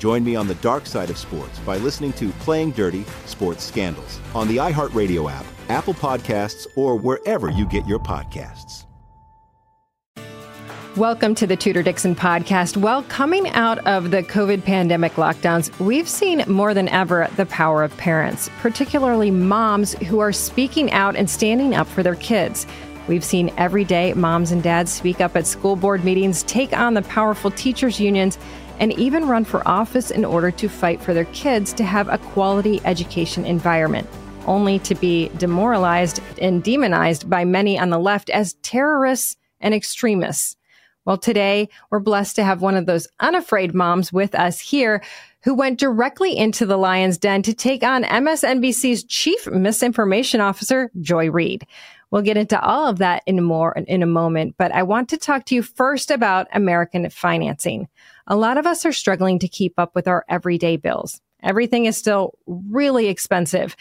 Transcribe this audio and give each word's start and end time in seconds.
Join 0.00 0.24
me 0.24 0.34
on 0.34 0.48
the 0.48 0.54
dark 0.56 0.86
side 0.86 1.10
of 1.10 1.18
sports 1.18 1.58
by 1.58 1.76
listening 1.76 2.14
to 2.14 2.30
Playing 2.40 2.70
Dirty 2.70 3.04
Sports 3.26 3.62
Scandals 3.62 4.18
on 4.34 4.48
the 4.48 4.56
iHeartRadio 4.56 5.30
app 5.30 5.44
Apple 5.68 5.92
Podcasts, 5.92 6.66
or 6.74 6.96
wherever 6.96 7.50
you 7.50 7.66
get 7.66 7.86
your 7.86 7.98
podcasts. 7.98 8.86
Welcome 10.96 11.34
to 11.34 11.46
the 11.46 11.54
Tudor 11.54 11.82
Dixon 11.82 12.16
podcast. 12.16 12.78
Well, 12.78 13.02
coming 13.04 13.50
out 13.50 13.86
of 13.86 14.10
the 14.10 14.22
COVID 14.22 14.64
pandemic 14.64 15.12
lockdowns, 15.16 15.78
we've 15.78 16.08
seen 16.08 16.44
more 16.48 16.72
than 16.72 16.88
ever 16.88 17.28
the 17.36 17.44
power 17.44 17.84
of 17.84 17.94
parents, 17.98 18.48
particularly 18.60 19.30
moms 19.30 19.92
who 19.98 20.20
are 20.20 20.32
speaking 20.32 20.90
out 20.92 21.14
and 21.14 21.28
standing 21.28 21.74
up 21.74 21.86
for 21.86 22.02
their 22.02 22.16
kids. 22.16 22.66
We've 23.06 23.24
seen 23.24 23.52
every 23.58 23.84
day 23.84 24.14
moms 24.14 24.50
and 24.50 24.62
dads 24.62 24.92
speak 24.92 25.20
up 25.20 25.36
at 25.36 25.46
school 25.46 25.76
board 25.76 26.04
meetings, 26.04 26.42
take 26.44 26.72
on 26.72 26.94
the 26.94 27.02
powerful 27.02 27.50
teachers' 27.50 28.00
unions, 28.00 28.38
and 28.80 28.92
even 28.98 29.28
run 29.28 29.44
for 29.44 29.66
office 29.68 30.10
in 30.10 30.24
order 30.24 30.50
to 30.50 30.68
fight 30.68 31.00
for 31.00 31.14
their 31.14 31.26
kids 31.26 31.72
to 31.74 31.84
have 31.84 32.08
a 32.08 32.18
quality 32.18 32.80
education 32.84 33.44
environment 33.44 34.08
only 34.46 34.78
to 34.80 34.94
be 34.94 35.28
demoralized 35.36 36.20
and 36.40 36.64
demonized 36.64 37.28
by 37.28 37.44
many 37.44 37.78
on 37.78 37.90
the 37.90 37.98
left 37.98 38.30
as 38.30 38.54
terrorists 38.62 39.36
and 39.60 39.74
extremists. 39.74 40.56
Well, 41.04 41.18
today 41.18 41.68
we're 41.90 42.00
blessed 42.00 42.36
to 42.36 42.44
have 42.44 42.60
one 42.60 42.76
of 42.76 42.86
those 42.86 43.08
unafraid 43.20 43.74
moms 43.74 44.12
with 44.12 44.34
us 44.34 44.60
here 44.60 45.02
who 45.42 45.54
went 45.54 45.78
directly 45.78 46.36
into 46.36 46.66
the 46.66 46.76
lion's 46.76 47.16
den 47.16 47.42
to 47.42 47.54
take 47.54 47.82
on 47.82 48.04
MSNBC's 48.04 49.04
chief 49.04 49.46
misinformation 49.46 50.40
officer, 50.40 50.90
Joy 51.00 51.30
Reid. 51.30 51.66
We'll 52.10 52.22
get 52.22 52.36
into 52.36 52.60
all 52.60 52.88
of 52.88 52.98
that 52.98 53.22
in 53.26 53.42
more 53.42 53.72
in 53.72 54.02
a 54.02 54.06
moment, 54.06 54.56
but 54.58 54.72
I 54.72 54.82
want 54.82 55.08
to 55.10 55.16
talk 55.16 55.44
to 55.46 55.54
you 55.54 55.62
first 55.62 56.10
about 56.10 56.48
American 56.52 57.08
financing. 57.08 57.88
A 58.30 58.36
lot 58.36 58.58
of 58.58 58.66
us 58.66 58.86
are 58.86 58.92
struggling 58.92 59.40
to 59.40 59.48
keep 59.48 59.74
up 59.76 59.96
with 59.96 60.06
our 60.06 60.24
everyday 60.28 60.76
bills. 60.76 61.20
Everything 61.42 61.86
is 61.86 61.96
still 61.96 62.38
really 62.46 63.08
expensive. 63.08 63.74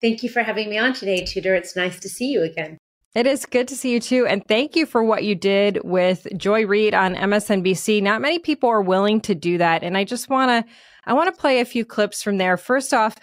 Thank 0.01 0.25
you 0.25 0.29
for 0.29 0.43
having 0.43 0.69
me 0.69 0.79
on 0.79 0.93
today, 0.93 1.25
Tudor. 1.25 1.55
It's 1.55 1.77
nice 1.77 2.01
to 2.01 2.09
see 2.09 2.33
you 2.33 2.43
again. 2.43 2.79
It 3.15 3.27
is 3.27 3.45
good 3.45 3.69
to 3.69 3.77
see 3.77 3.93
you 3.93 4.01
too. 4.01 4.27
And 4.27 4.47
thank 4.47 4.75
you 4.75 4.87
for 4.87 5.05
what 5.05 5.23
you 5.23 5.35
did 5.35 5.81
with 5.85 6.27
Joy 6.37 6.65
Reid 6.67 6.95
on 6.95 7.15
MSNBC. 7.15 8.03
Not 8.03 8.23
many 8.23 8.39
people 8.39 8.71
are 8.71 8.81
willing 8.81 9.21
to 9.23 9.35
do 9.35 9.59
that. 9.59 9.83
And 9.83 9.99
I 9.99 10.05
just 10.05 10.31
want 10.31 10.49
to, 10.49 10.73
I 11.05 11.13
want 11.13 11.35
to 11.35 11.39
play 11.39 11.61
a 11.61 11.67
few 11.67 11.85
clips 11.85 12.23
from 12.23 12.39
there. 12.39 12.57
First 12.57 12.95
off, 12.95 13.17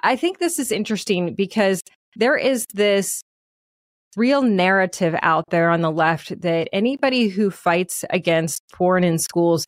I 0.00 0.16
think 0.16 0.38
this 0.38 0.58
is 0.58 0.70
interesting 0.70 1.34
because 1.34 1.82
there 2.14 2.36
is 2.36 2.66
this 2.74 3.22
real 4.16 4.42
narrative 4.42 5.16
out 5.22 5.44
there 5.48 5.70
on 5.70 5.80
the 5.80 5.90
left 5.90 6.42
that 6.42 6.68
anybody 6.72 7.28
who 7.28 7.50
fights 7.50 8.04
against 8.10 8.62
porn 8.72 9.02
in 9.02 9.18
schools 9.18 9.64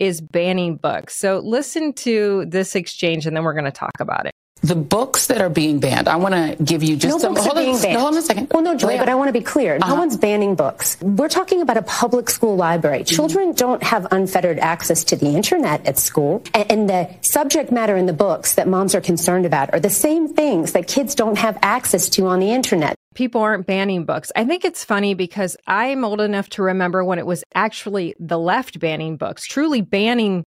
is 0.00 0.22
banning 0.22 0.76
books. 0.76 1.16
So 1.16 1.40
listen 1.40 1.92
to 1.94 2.46
this 2.46 2.74
exchange 2.74 3.26
and 3.26 3.36
then 3.36 3.44
we're 3.44 3.54
going 3.54 3.64
to 3.64 3.70
talk 3.70 4.00
about 4.00 4.26
it 4.26 4.32
the 4.62 4.74
books 4.74 5.26
that 5.28 5.40
are 5.40 5.50
being 5.50 5.80
banned, 5.80 6.08
I 6.08 6.16
want 6.16 6.34
to 6.34 6.62
give 6.62 6.82
you 6.82 6.96
just 6.96 7.14
no 7.14 7.18
some. 7.18 7.34
Books 7.34 7.46
hold, 7.46 7.58
are 7.58 7.60
being 7.60 7.76
on, 7.76 7.82
banned. 7.82 7.94
No, 7.94 8.00
hold 8.00 8.14
on 8.14 8.18
a 8.18 8.22
second. 8.22 8.48
Well, 8.52 8.62
no, 8.62 8.76
Joy, 8.76 8.94
yeah. 8.94 8.98
but 8.98 9.08
I 9.08 9.14
want 9.14 9.28
to 9.28 9.32
be 9.32 9.42
clear. 9.42 9.76
Uh-huh. 9.76 9.94
No 9.94 9.98
one's 9.98 10.16
banning 10.16 10.54
books. 10.54 10.96
We're 11.00 11.28
talking 11.28 11.60
about 11.60 11.76
a 11.76 11.82
public 11.82 12.30
school 12.30 12.56
library. 12.56 13.00
Mm-hmm. 13.00 13.14
Children 13.14 13.52
don't 13.52 13.82
have 13.82 14.06
unfettered 14.10 14.58
access 14.58 15.04
to 15.04 15.16
the 15.16 15.28
internet 15.28 15.86
at 15.86 15.98
school. 15.98 16.42
And, 16.54 16.72
and 16.72 16.88
the 16.88 17.14
subject 17.20 17.70
matter 17.70 17.96
in 17.96 18.06
the 18.06 18.12
books 18.12 18.54
that 18.54 18.66
moms 18.66 18.94
are 18.94 19.00
concerned 19.00 19.46
about 19.46 19.72
are 19.72 19.80
the 19.80 19.90
same 19.90 20.32
things 20.32 20.72
that 20.72 20.88
kids 20.88 21.14
don't 21.14 21.38
have 21.38 21.58
access 21.62 22.08
to 22.10 22.26
on 22.26 22.40
the 22.40 22.50
internet 22.50 22.96
people 23.14 23.40
aren't 23.40 23.66
banning 23.66 24.04
books. 24.04 24.30
I 24.36 24.44
think 24.44 24.64
it's 24.64 24.84
funny 24.84 25.14
because 25.14 25.56
I'm 25.66 26.04
old 26.04 26.20
enough 26.20 26.50
to 26.50 26.62
remember 26.62 27.02
when 27.02 27.18
it 27.18 27.26
was 27.26 27.42
actually 27.54 28.14
the 28.20 28.38
left 28.38 28.78
banning 28.78 29.16
books, 29.16 29.46
truly 29.46 29.80
banning 29.80 30.44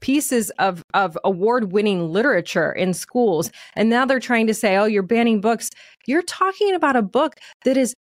pieces 0.00 0.50
of, 0.58 0.82
of 0.94 1.18
award 1.24 1.72
winning 1.72 2.12
literature 2.12 2.72
in 2.72 2.94
schools. 2.94 3.50
And 3.74 3.88
now 3.88 4.04
they're 4.04 4.20
trying 4.20 4.46
to 4.46 4.54
say, 4.54 4.76
oh, 4.76 4.84
you're 4.84 5.02
banning 5.02 5.40
books. 5.40 5.70
You're 6.06 6.22
talking 6.22 6.74
about 6.74 6.96
a 6.96 7.02
book 7.02 7.34
that 7.64 7.76
is 7.76 7.94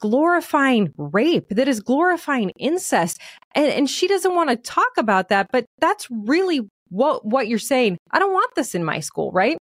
glorifying 0.00 0.92
rape, 0.98 1.48
that 1.50 1.68
is 1.68 1.80
glorifying 1.80 2.50
incest. 2.58 3.20
And, 3.54 3.66
and 3.66 3.90
she 3.90 4.08
doesn't 4.08 4.34
want 4.34 4.50
to 4.50 4.56
talk 4.56 4.90
about 4.98 5.28
that, 5.28 5.48
but 5.52 5.64
that's 5.80 6.08
really 6.10 6.60
what 6.90 7.24
what 7.24 7.48
you're 7.48 7.58
saying. 7.58 7.98
I 8.10 8.18
don't 8.18 8.32
want 8.32 8.54
this 8.54 8.74
in 8.74 8.84
my 8.84 9.00
school, 9.00 9.30
right? 9.32 9.56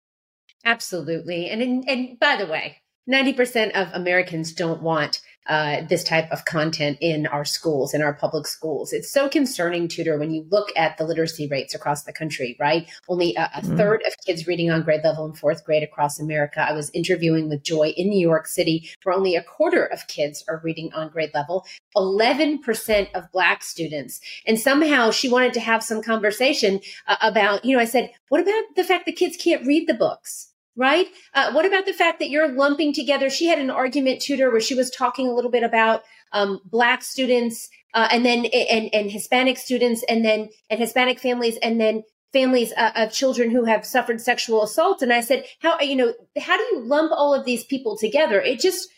Absolutely. 0.65 1.49
And 1.49 1.83
and 1.87 2.19
by 2.19 2.35
the 2.37 2.47
way, 2.47 2.77
90% 3.09 3.71
of 3.71 3.89
Americans 3.93 4.53
don't 4.53 4.81
want 4.81 5.21
uh, 5.47 5.81
this 5.89 6.03
type 6.03 6.31
of 6.31 6.45
content 6.45 6.97
in 7.01 7.25
our 7.25 7.43
schools, 7.43 7.93
in 7.93 8.01
our 8.01 8.13
public 8.13 8.45
schools. 8.45 8.93
It's 8.93 9.11
so 9.11 9.27
concerning, 9.27 9.87
Tudor, 9.87 10.19
when 10.19 10.31
you 10.31 10.45
look 10.51 10.69
at 10.77 10.97
the 10.97 11.03
literacy 11.03 11.47
rates 11.47 11.73
across 11.73 12.03
the 12.03 12.13
country, 12.13 12.55
right? 12.59 12.87
Only 13.09 13.35
a, 13.35 13.49
a 13.55 13.61
mm. 13.61 13.75
third 13.75 14.03
of 14.05 14.13
kids 14.25 14.45
reading 14.45 14.69
on 14.69 14.83
grade 14.83 15.01
level 15.03 15.25
in 15.25 15.33
fourth 15.33 15.65
grade 15.65 15.81
across 15.81 16.19
America. 16.19 16.61
I 16.61 16.73
was 16.73 16.91
interviewing 16.91 17.49
with 17.49 17.63
Joy 17.63 17.89
in 17.97 18.09
New 18.09 18.19
York 18.19 18.45
City, 18.45 18.89
where 19.03 19.15
only 19.15 19.35
a 19.35 19.43
quarter 19.43 19.83
of 19.83 20.07
kids 20.07 20.43
are 20.47 20.61
reading 20.63 20.93
on 20.93 21.09
grade 21.09 21.31
level, 21.33 21.65
11% 21.97 23.11
of 23.15 23.31
Black 23.31 23.63
students. 23.63 24.21
And 24.45 24.59
somehow 24.59 25.09
she 25.09 25.27
wanted 25.27 25.53
to 25.55 25.59
have 25.59 25.83
some 25.83 26.03
conversation 26.03 26.79
uh, 27.07 27.17
about, 27.21 27.65
you 27.65 27.75
know, 27.75 27.81
I 27.81 27.85
said, 27.85 28.11
what 28.29 28.41
about 28.41 28.63
the 28.75 28.83
fact 28.83 29.07
that 29.07 29.15
kids 29.15 29.37
can't 29.37 29.65
read 29.65 29.87
the 29.87 29.95
books? 29.95 30.50
Right? 30.77 31.07
Uh, 31.33 31.51
what 31.51 31.65
about 31.65 31.85
the 31.85 31.93
fact 31.93 32.19
that 32.19 32.29
you're 32.29 32.47
lumping 32.47 32.93
together? 32.93 33.29
She 33.29 33.47
had 33.47 33.59
an 33.59 33.69
argument 33.69 34.21
Tudor 34.21 34.49
where 34.49 34.61
she 34.61 34.73
was 34.73 34.89
talking 34.89 35.27
a 35.27 35.33
little 35.33 35.51
bit 35.51 35.63
about 35.63 36.03
um, 36.31 36.61
black 36.63 37.03
students 37.03 37.69
uh, 37.93 38.07
and 38.09 38.25
then 38.25 38.45
and 38.45 38.89
and 38.93 39.11
Hispanic 39.11 39.57
students 39.57 40.03
and 40.07 40.23
then 40.23 40.49
and 40.69 40.79
Hispanic 40.79 41.19
families 41.19 41.57
and 41.57 41.79
then 41.79 42.03
families 42.31 42.71
uh, 42.77 42.91
of 42.95 43.11
children 43.11 43.51
who 43.51 43.65
have 43.65 43.85
suffered 43.85 44.21
sexual 44.21 44.63
assault. 44.63 45.01
And 45.01 45.11
I 45.11 45.21
said, 45.21 45.45
how 45.59 45.79
you 45.81 45.95
know 45.95 46.13
how 46.39 46.57
do 46.57 46.63
you 46.63 46.79
lump 46.85 47.11
all 47.11 47.33
of 47.33 47.45
these 47.45 47.65
people 47.65 47.97
together? 47.97 48.39
It 48.39 48.59
just 48.59 48.89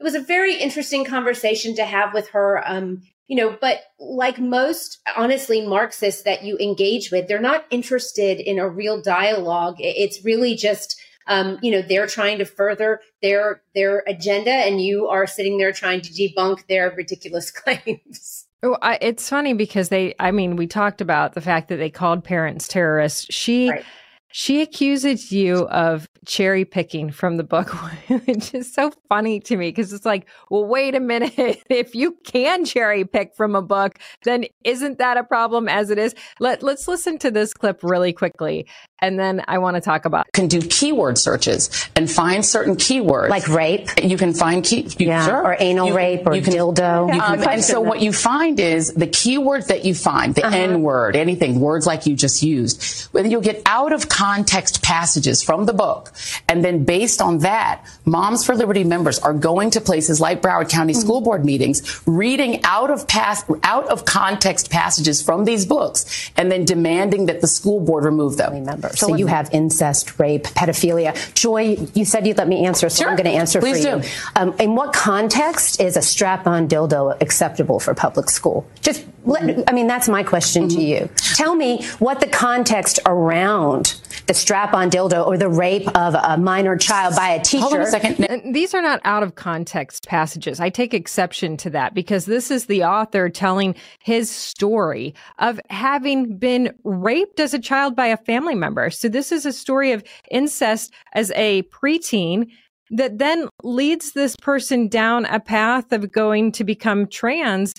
it 0.00 0.04
was 0.04 0.14
a 0.14 0.20
very 0.20 0.56
interesting 0.56 1.04
conversation 1.04 1.74
to 1.76 1.84
have 1.84 2.14
with 2.14 2.28
her. 2.30 2.62
Um, 2.66 3.02
you 3.26 3.36
know, 3.36 3.58
but 3.60 3.82
like 4.00 4.38
most, 4.38 5.00
honestly, 5.14 5.66
Marxists 5.66 6.22
that 6.22 6.44
you 6.44 6.56
engage 6.58 7.10
with, 7.10 7.28
they're 7.28 7.38
not 7.38 7.66
interested 7.70 8.40
in 8.40 8.58
a 8.58 8.68
real 8.68 9.02
dialogue. 9.02 9.76
It's 9.78 10.24
really 10.24 10.54
just 10.54 10.98
um, 11.28 11.58
you 11.62 11.70
know, 11.70 11.82
they're 11.82 12.06
trying 12.06 12.38
to 12.38 12.44
further 12.44 13.00
their 13.22 13.62
their 13.74 14.02
agenda, 14.06 14.50
and 14.50 14.82
you 14.82 15.08
are 15.08 15.26
sitting 15.26 15.58
there 15.58 15.72
trying 15.72 16.00
to 16.00 16.10
debunk 16.10 16.66
their 16.66 16.90
ridiculous 16.90 17.50
claims. 17.52 18.46
Oh, 18.62 18.76
I, 18.82 18.98
it's 19.00 19.28
funny 19.28 19.52
because 19.52 19.88
they, 19.88 20.16
I 20.18 20.32
mean, 20.32 20.56
we 20.56 20.66
talked 20.66 21.00
about 21.00 21.34
the 21.34 21.40
fact 21.40 21.68
that 21.68 21.76
they 21.76 21.90
called 21.90 22.24
parents 22.24 22.66
terrorists. 22.66 23.32
She, 23.32 23.70
right. 23.70 23.84
She 24.30 24.60
accuses 24.60 25.32
you 25.32 25.66
of 25.68 26.08
cherry 26.26 26.64
picking 26.64 27.10
from 27.10 27.36
the 27.36 27.44
book, 27.44 27.70
which 28.26 28.54
is 28.54 28.72
so 28.72 28.92
funny 29.08 29.40
to 29.40 29.56
me 29.56 29.68
because 29.68 29.92
it's 29.92 30.04
like, 30.04 30.28
well, 30.50 30.64
wait 30.64 30.94
a 30.94 31.00
minute. 31.00 31.34
if 31.70 31.94
you 31.94 32.16
can 32.24 32.64
cherry 32.64 33.04
pick 33.04 33.34
from 33.34 33.56
a 33.56 33.62
book, 33.62 33.98
then 34.24 34.44
isn't 34.64 34.98
that 34.98 35.16
a 35.16 35.24
problem 35.24 35.68
as 35.68 35.90
it 35.90 35.98
is? 35.98 36.14
Let, 36.38 36.62
let's 36.62 36.86
listen 36.86 37.18
to 37.18 37.30
this 37.30 37.54
clip 37.54 37.82
really 37.82 38.12
quickly. 38.12 38.66
And 39.00 39.18
then 39.18 39.44
I 39.46 39.58
want 39.58 39.76
to 39.76 39.80
talk 39.80 40.04
about 40.04 40.26
can 40.32 40.48
do 40.48 40.60
keyword 40.60 41.18
searches 41.18 41.88
and 41.94 42.10
find 42.10 42.44
certain 42.44 42.76
keywords 42.76 43.28
like 43.28 43.48
rape. 43.48 43.88
You 44.02 44.18
can 44.18 44.34
find 44.34 44.64
key, 44.64 44.88
you, 44.98 45.06
yeah, 45.06 45.24
sure. 45.24 45.44
or 45.44 45.56
anal 45.58 45.88
you, 45.88 45.96
rape 45.96 46.26
or 46.26 46.34
you 46.34 46.42
can, 46.42 46.52
dildo. 46.52 47.14
You 47.14 47.20
um, 47.20 47.40
and 47.48 47.62
so 47.62 47.80
what 47.80 48.02
you 48.02 48.12
find 48.12 48.58
is 48.58 48.92
the 48.94 49.06
keywords 49.06 49.68
that 49.68 49.84
you 49.84 49.94
find, 49.94 50.34
the 50.34 50.44
uh-huh. 50.44 50.56
N 50.56 50.82
word, 50.82 51.14
anything, 51.14 51.60
words 51.60 51.86
like 51.86 52.06
you 52.06 52.16
just 52.16 52.42
used, 52.42 53.04
when 53.12 53.30
you'll 53.30 53.40
get 53.40 53.62
out 53.66 53.92
of 53.92 54.08
context 54.18 54.82
passages 54.82 55.42
from 55.42 55.66
the 55.66 55.72
book, 55.72 56.12
and 56.48 56.64
then 56.64 56.84
based 56.84 57.20
on 57.22 57.38
that, 57.38 57.84
Moms 58.04 58.44
for 58.44 58.54
Liberty 58.54 58.84
members 58.84 59.18
are 59.20 59.34
going 59.34 59.70
to 59.70 59.80
places 59.80 60.20
like 60.20 60.42
Broward 60.42 60.68
County 60.68 60.92
mm-hmm. 60.92 61.02
School 61.02 61.20
Board 61.20 61.44
meetings, 61.44 62.02
reading 62.06 62.60
out 62.64 62.90
of 62.90 63.06
pass 63.06 63.44
out 63.62 63.86
of 63.88 64.04
context 64.04 64.70
passages 64.70 65.22
from 65.22 65.44
these 65.44 65.64
books, 65.66 66.30
and 66.36 66.50
then 66.50 66.64
demanding 66.64 67.26
that 67.26 67.40
the 67.40 67.46
school 67.46 67.80
board 67.80 68.04
remove 68.04 68.36
them. 68.36 68.52
Remember. 68.52 68.88
So, 68.90 69.08
so 69.08 69.16
you 69.16 69.26
have 69.26 69.48
incest, 69.52 70.18
rape, 70.18 70.44
pedophilia. 70.44 71.14
Joy, 71.34 71.76
you 71.94 72.04
said 72.04 72.26
you'd 72.26 72.38
let 72.38 72.48
me 72.48 72.66
answer, 72.66 72.88
so 72.88 73.02
sure. 73.02 73.10
I'm 73.10 73.16
going 73.16 73.30
to 73.30 73.38
answer 73.38 73.60
Please 73.60 73.84
for 73.84 74.00
do. 74.00 74.06
you. 74.06 74.12
Um, 74.36 74.54
in 74.58 74.74
what 74.74 74.92
context 74.92 75.80
is 75.80 75.96
a 75.96 76.02
strap-on 76.02 76.68
dildo 76.68 77.20
acceptable 77.20 77.78
for 77.78 77.94
public 77.94 78.30
school? 78.30 78.66
Just, 78.80 79.06
let, 79.24 79.68
I 79.68 79.72
mean, 79.72 79.86
that's 79.86 80.08
my 80.08 80.22
question 80.22 80.68
mm-hmm. 80.68 80.78
to 80.78 80.84
you. 80.84 81.10
Tell 81.36 81.54
me 81.54 81.84
what 81.98 82.20
the 82.20 82.26
context 82.26 82.98
around 83.06 84.00
the 84.28 84.34
strap-on 84.34 84.90
dildo 84.90 85.26
or 85.26 85.38
the 85.38 85.48
rape 85.48 85.88
of 85.96 86.14
a 86.14 86.36
minor 86.36 86.76
child 86.76 87.16
by 87.16 87.30
a 87.30 87.42
teacher. 87.42 87.62
Hold 87.62 87.74
on 87.74 87.80
a 87.80 87.86
second. 87.86 88.52
These 88.52 88.74
are 88.74 88.82
not 88.82 89.00
out 89.04 89.22
of 89.22 89.34
context 89.34 90.06
passages. 90.06 90.60
I 90.60 90.68
take 90.68 90.92
exception 90.92 91.56
to 91.56 91.70
that 91.70 91.94
because 91.94 92.26
this 92.26 92.50
is 92.50 92.66
the 92.66 92.84
author 92.84 93.30
telling 93.30 93.74
his 94.00 94.30
story 94.30 95.14
of 95.38 95.58
having 95.70 96.36
been 96.36 96.74
raped 96.84 97.40
as 97.40 97.54
a 97.54 97.58
child 97.58 97.96
by 97.96 98.06
a 98.06 98.18
family 98.18 98.54
member. 98.54 98.90
So 98.90 99.08
this 99.08 99.32
is 99.32 99.46
a 99.46 99.52
story 99.52 99.92
of 99.92 100.04
incest 100.30 100.92
as 101.14 101.32
a 101.34 101.62
preteen 101.62 102.50
that 102.90 103.18
then 103.18 103.48
leads 103.62 104.12
this 104.12 104.36
person 104.36 104.88
down 104.88 105.24
a 105.26 105.40
path 105.40 105.90
of 105.92 106.12
going 106.12 106.52
to 106.52 106.64
become 106.64 107.06
trans 107.06 107.74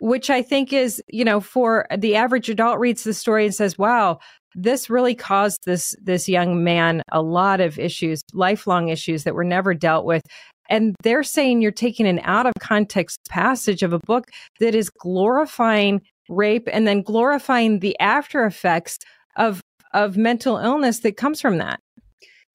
which 0.00 0.30
I 0.30 0.42
think 0.42 0.72
is, 0.72 1.02
you 1.08 1.24
know, 1.24 1.40
for 1.40 1.86
the 1.96 2.16
average 2.16 2.48
adult 2.48 2.78
reads 2.78 3.04
the 3.04 3.14
story 3.14 3.46
and 3.46 3.54
says, 3.54 3.78
wow, 3.78 4.18
this 4.54 4.88
really 4.88 5.14
caused 5.14 5.60
this 5.66 5.94
this 6.02 6.28
young 6.28 6.64
man 6.64 7.02
a 7.12 7.22
lot 7.22 7.60
of 7.60 7.78
issues, 7.78 8.22
lifelong 8.32 8.88
issues 8.88 9.24
that 9.24 9.34
were 9.34 9.44
never 9.44 9.74
dealt 9.74 10.06
with. 10.06 10.22
And 10.68 10.96
they're 11.02 11.22
saying 11.22 11.62
you're 11.62 11.70
taking 11.70 12.06
an 12.06 12.20
out 12.24 12.46
of 12.46 12.52
context 12.58 13.20
passage 13.28 13.82
of 13.82 13.92
a 13.92 14.00
book 14.00 14.30
that 14.58 14.74
is 14.74 14.90
glorifying 14.90 16.00
rape 16.28 16.68
and 16.72 16.86
then 16.86 17.02
glorifying 17.02 17.78
the 17.78 17.98
after 18.00 18.44
effects 18.44 18.98
of 19.36 19.60
of 19.92 20.16
mental 20.16 20.58
illness 20.58 21.00
that 21.00 21.16
comes 21.16 21.40
from 21.40 21.58
that. 21.58 21.80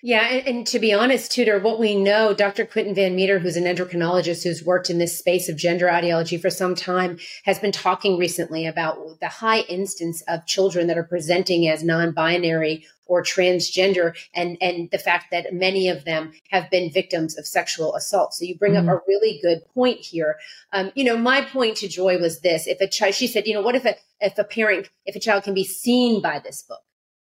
Yeah, 0.03 0.27
and, 0.27 0.47
and, 0.47 0.67
to 0.67 0.79
be 0.79 0.93
honest, 0.93 1.31
Tudor, 1.31 1.59
what 1.59 1.79
we 1.79 1.95
know, 1.95 2.33
Dr. 2.33 2.65
Quentin 2.65 2.95
Van 2.95 3.15
Meter, 3.15 3.37
who's 3.37 3.55
an 3.55 3.65
endocrinologist 3.65 4.43
who's 4.43 4.63
worked 4.63 4.89
in 4.89 4.97
this 4.97 5.17
space 5.17 5.47
of 5.47 5.57
gender 5.57 5.91
ideology 5.91 6.37
for 6.37 6.49
some 6.49 6.73
time, 6.73 7.19
has 7.45 7.59
been 7.59 7.71
talking 7.71 8.17
recently 8.17 8.65
about 8.65 9.19
the 9.19 9.27
high 9.27 9.59
instance 9.61 10.23
of 10.27 10.47
children 10.47 10.87
that 10.87 10.97
are 10.97 11.03
presenting 11.03 11.67
as 11.67 11.83
non-binary 11.83 12.83
or 13.05 13.21
transgender, 13.21 14.15
and 14.33 14.57
and 14.61 14.89
the 14.89 14.97
fact 14.97 15.25
that 15.31 15.53
many 15.53 15.89
of 15.89 16.05
them 16.05 16.31
have 16.49 16.71
been 16.71 16.89
victims 16.89 17.37
of 17.37 17.45
sexual 17.45 17.93
assault. 17.93 18.33
So 18.33 18.45
you 18.45 18.57
bring 18.57 18.73
mm-hmm. 18.73 18.87
up 18.87 18.95
a 18.95 19.01
really 19.05 19.37
good 19.43 19.65
point 19.73 19.99
here. 19.99 20.37
Um, 20.71 20.91
you 20.95 21.03
know, 21.03 21.17
my 21.17 21.41
point 21.41 21.77
to 21.77 21.89
Joy 21.89 22.17
was 22.17 22.39
this: 22.39 22.67
if 22.67 22.79
a 22.79 22.87
child, 22.87 23.13
she 23.13 23.27
said, 23.27 23.45
you 23.45 23.53
know, 23.53 23.61
what 23.61 23.75
if 23.75 23.85
a 23.85 23.95
if 24.21 24.37
a 24.37 24.45
parent, 24.45 24.89
if 25.05 25.15
a 25.15 25.19
child 25.19 25.43
can 25.43 25.53
be 25.53 25.65
seen 25.65 26.21
by 26.21 26.39
this 26.39 26.63
book? 26.63 26.79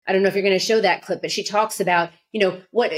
I 0.07 0.13
don't 0.13 0.21
know 0.21 0.27
if 0.27 0.35
you're 0.35 0.43
going 0.43 0.53
to 0.53 0.59
show 0.59 0.81
that 0.81 1.01
clip, 1.01 1.21
but 1.21 1.31
she 1.31 1.43
talks 1.43 1.79
about, 1.79 2.11
you 2.31 2.39
know, 2.39 2.61
what, 2.71 2.93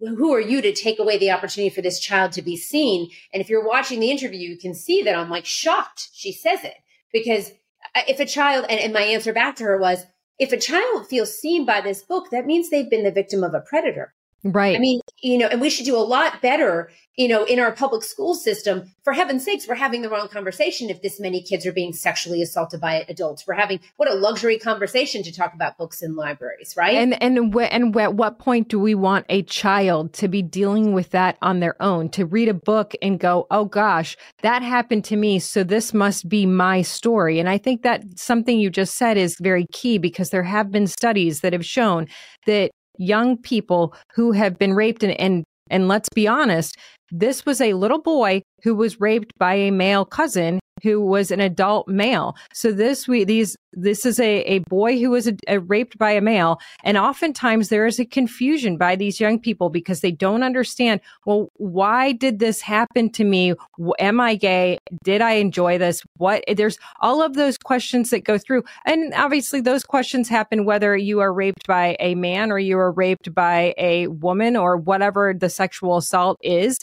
who 0.00 0.32
are 0.32 0.40
you 0.40 0.62
to 0.62 0.72
take 0.72 0.98
away 0.98 1.18
the 1.18 1.30
opportunity 1.30 1.74
for 1.74 1.82
this 1.82 2.00
child 2.00 2.32
to 2.32 2.42
be 2.42 2.56
seen? 2.56 3.10
And 3.32 3.40
if 3.40 3.50
you're 3.50 3.66
watching 3.66 4.00
the 4.00 4.10
interview, 4.10 4.48
you 4.48 4.58
can 4.58 4.74
see 4.74 5.02
that 5.02 5.14
I'm 5.14 5.30
like 5.30 5.44
shocked 5.44 6.08
she 6.12 6.32
says 6.32 6.64
it 6.64 6.74
because 7.12 7.50
uh, 7.94 8.02
if 8.08 8.18
a 8.20 8.26
child, 8.26 8.66
and, 8.68 8.80
and 8.80 8.92
my 8.92 9.02
answer 9.02 9.32
back 9.32 9.56
to 9.56 9.64
her 9.64 9.78
was, 9.78 10.04
if 10.38 10.52
a 10.52 10.56
child 10.56 11.06
feels 11.06 11.38
seen 11.38 11.66
by 11.66 11.80
this 11.80 12.02
book, 12.02 12.30
that 12.30 12.46
means 12.46 12.70
they've 12.70 12.88
been 12.88 13.04
the 13.04 13.10
victim 13.10 13.42
of 13.42 13.54
a 13.54 13.60
predator. 13.60 14.14
Right. 14.44 14.76
I 14.76 14.78
mean, 14.78 15.00
you 15.20 15.36
know, 15.36 15.48
and 15.48 15.60
we 15.60 15.68
should 15.68 15.84
do 15.84 15.96
a 15.96 15.98
lot 15.98 16.40
better, 16.40 16.90
you 17.16 17.26
know, 17.26 17.42
in 17.42 17.58
our 17.58 17.72
public 17.72 18.04
school 18.04 18.36
system. 18.36 18.92
For 19.02 19.12
heaven's 19.12 19.44
sakes, 19.44 19.66
we're 19.66 19.74
having 19.74 20.02
the 20.02 20.08
wrong 20.08 20.28
conversation 20.28 20.90
if 20.90 21.02
this 21.02 21.18
many 21.18 21.42
kids 21.42 21.66
are 21.66 21.72
being 21.72 21.92
sexually 21.92 22.40
assaulted 22.40 22.80
by 22.80 23.04
adults. 23.08 23.46
We're 23.48 23.54
having 23.54 23.80
what 23.96 24.08
a 24.08 24.14
luxury 24.14 24.56
conversation 24.56 25.24
to 25.24 25.32
talk 25.32 25.54
about 25.54 25.76
books 25.76 26.02
in 26.02 26.14
libraries, 26.14 26.74
right? 26.76 26.94
And 26.94 27.20
and 27.20 27.52
wh- 27.52 27.66
and 27.72 27.96
at 27.96 28.14
what 28.14 28.38
point 28.38 28.68
do 28.68 28.78
we 28.78 28.94
want 28.94 29.26
a 29.28 29.42
child 29.42 30.12
to 30.14 30.28
be 30.28 30.40
dealing 30.40 30.92
with 30.92 31.10
that 31.10 31.36
on 31.42 31.58
their 31.58 31.80
own? 31.82 32.08
To 32.10 32.24
read 32.24 32.48
a 32.48 32.54
book 32.54 32.94
and 33.02 33.18
go, 33.18 33.48
"Oh 33.50 33.64
gosh, 33.64 34.16
that 34.42 34.62
happened 34.62 35.04
to 35.06 35.16
me, 35.16 35.40
so 35.40 35.64
this 35.64 35.92
must 35.92 36.28
be 36.28 36.46
my 36.46 36.82
story." 36.82 37.40
And 37.40 37.48
I 37.48 37.58
think 37.58 37.82
that 37.82 38.04
something 38.16 38.60
you 38.60 38.70
just 38.70 38.94
said 38.94 39.16
is 39.16 39.36
very 39.40 39.66
key 39.72 39.98
because 39.98 40.30
there 40.30 40.44
have 40.44 40.70
been 40.70 40.86
studies 40.86 41.40
that 41.40 41.52
have 41.52 41.66
shown 41.66 42.06
that 42.46 42.70
young 42.98 43.36
people 43.36 43.94
who 44.14 44.32
have 44.32 44.58
been 44.58 44.74
raped 44.74 45.02
and, 45.02 45.18
and 45.20 45.44
and 45.70 45.86
let's 45.86 46.08
be 46.08 46.26
honest, 46.26 46.76
this 47.10 47.44
was 47.44 47.60
a 47.60 47.74
little 47.74 48.00
boy 48.00 48.42
who 48.62 48.74
was 48.74 49.00
raped 49.00 49.32
by 49.38 49.54
a 49.54 49.70
male 49.70 50.04
cousin 50.04 50.60
who 50.82 51.00
was 51.00 51.30
an 51.30 51.40
adult 51.40 51.88
male. 51.88 52.36
So 52.52 52.72
this 52.72 53.08
we 53.08 53.24
these 53.24 53.56
this 53.72 54.06
is 54.06 54.18
a, 54.18 54.40
a 54.42 54.58
boy 54.60 54.98
who 54.98 55.10
was 55.10 55.28
a, 55.28 55.36
a 55.46 55.60
raped 55.60 55.98
by 55.98 56.12
a 56.12 56.20
male, 56.20 56.58
and 56.84 56.96
oftentimes 56.96 57.68
there 57.68 57.86
is 57.86 57.98
a 57.98 58.04
confusion 58.04 58.76
by 58.76 58.96
these 58.96 59.20
young 59.20 59.38
people 59.38 59.70
because 59.70 60.00
they 60.00 60.12
don't 60.12 60.42
understand. 60.42 61.00
Well, 61.26 61.48
why 61.54 62.12
did 62.12 62.38
this 62.38 62.60
happen 62.60 63.10
to 63.12 63.24
me? 63.24 63.54
Am 63.98 64.20
I 64.20 64.34
gay? 64.34 64.78
Did 65.04 65.20
I 65.20 65.32
enjoy 65.32 65.78
this? 65.78 66.02
What? 66.16 66.44
There's 66.56 66.78
all 67.00 67.22
of 67.22 67.34
those 67.34 67.58
questions 67.58 68.10
that 68.10 68.24
go 68.24 68.38
through, 68.38 68.64
and 68.84 69.12
obviously 69.14 69.60
those 69.60 69.84
questions 69.84 70.28
happen 70.28 70.64
whether 70.64 70.96
you 70.96 71.20
are 71.20 71.32
raped 71.32 71.66
by 71.66 71.96
a 72.00 72.14
man 72.14 72.50
or 72.50 72.58
you 72.58 72.78
are 72.78 72.92
raped 72.92 73.34
by 73.34 73.74
a 73.78 74.06
woman 74.08 74.56
or 74.56 74.76
whatever 74.76 75.34
the 75.34 75.50
sexual 75.50 75.96
assault 75.96 76.38
is. 76.42 76.78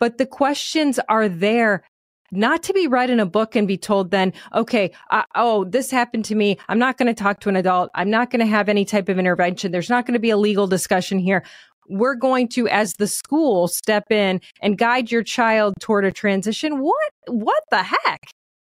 But 0.00 0.18
the 0.18 0.26
questions 0.26 0.98
are 1.08 1.28
there 1.28 1.84
not 2.32 2.62
to 2.64 2.72
be 2.72 2.86
read 2.86 3.10
in 3.10 3.20
a 3.20 3.26
book 3.26 3.54
and 3.56 3.68
be 3.68 3.76
told 3.76 4.10
then, 4.10 4.32
okay, 4.54 4.92
uh, 5.10 5.22
oh, 5.34 5.64
this 5.64 5.90
happened 5.90 6.24
to 6.26 6.34
me. 6.34 6.58
I'm 6.68 6.78
not 6.78 6.96
going 6.96 7.06
to 7.06 7.14
talk 7.14 7.40
to 7.40 7.48
an 7.48 7.56
adult. 7.56 7.90
I'm 7.94 8.10
not 8.10 8.30
going 8.30 8.40
to 8.40 8.46
have 8.46 8.68
any 8.68 8.84
type 8.84 9.08
of 9.08 9.18
intervention. 9.18 9.72
There's 9.72 9.90
not 9.90 10.06
going 10.06 10.14
to 10.14 10.20
be 10.20 10.30
a 10.30 10.36
legal 10.36 10.66
discussion 10.66 11.18
here. 11.18 11.44
We're 11.88 12.14
going 12.14 12.48
to, 12.50 12.66
as 12.68 12.94
the 12.94 13.06
school, 13.06 13.68
step 13.68 14.10
in 14.10 14.40
and 14.62 14.78
guide 14.78 15.10
your 15.10 15.22
child 15.22 15.74
toward 15.80 16.04
a 16.04 16.12
transition. 16.12 16.80
What? 16.80 17.12
What 17.26 17.62
the 17.70 17.82
heck? 17.82 18.22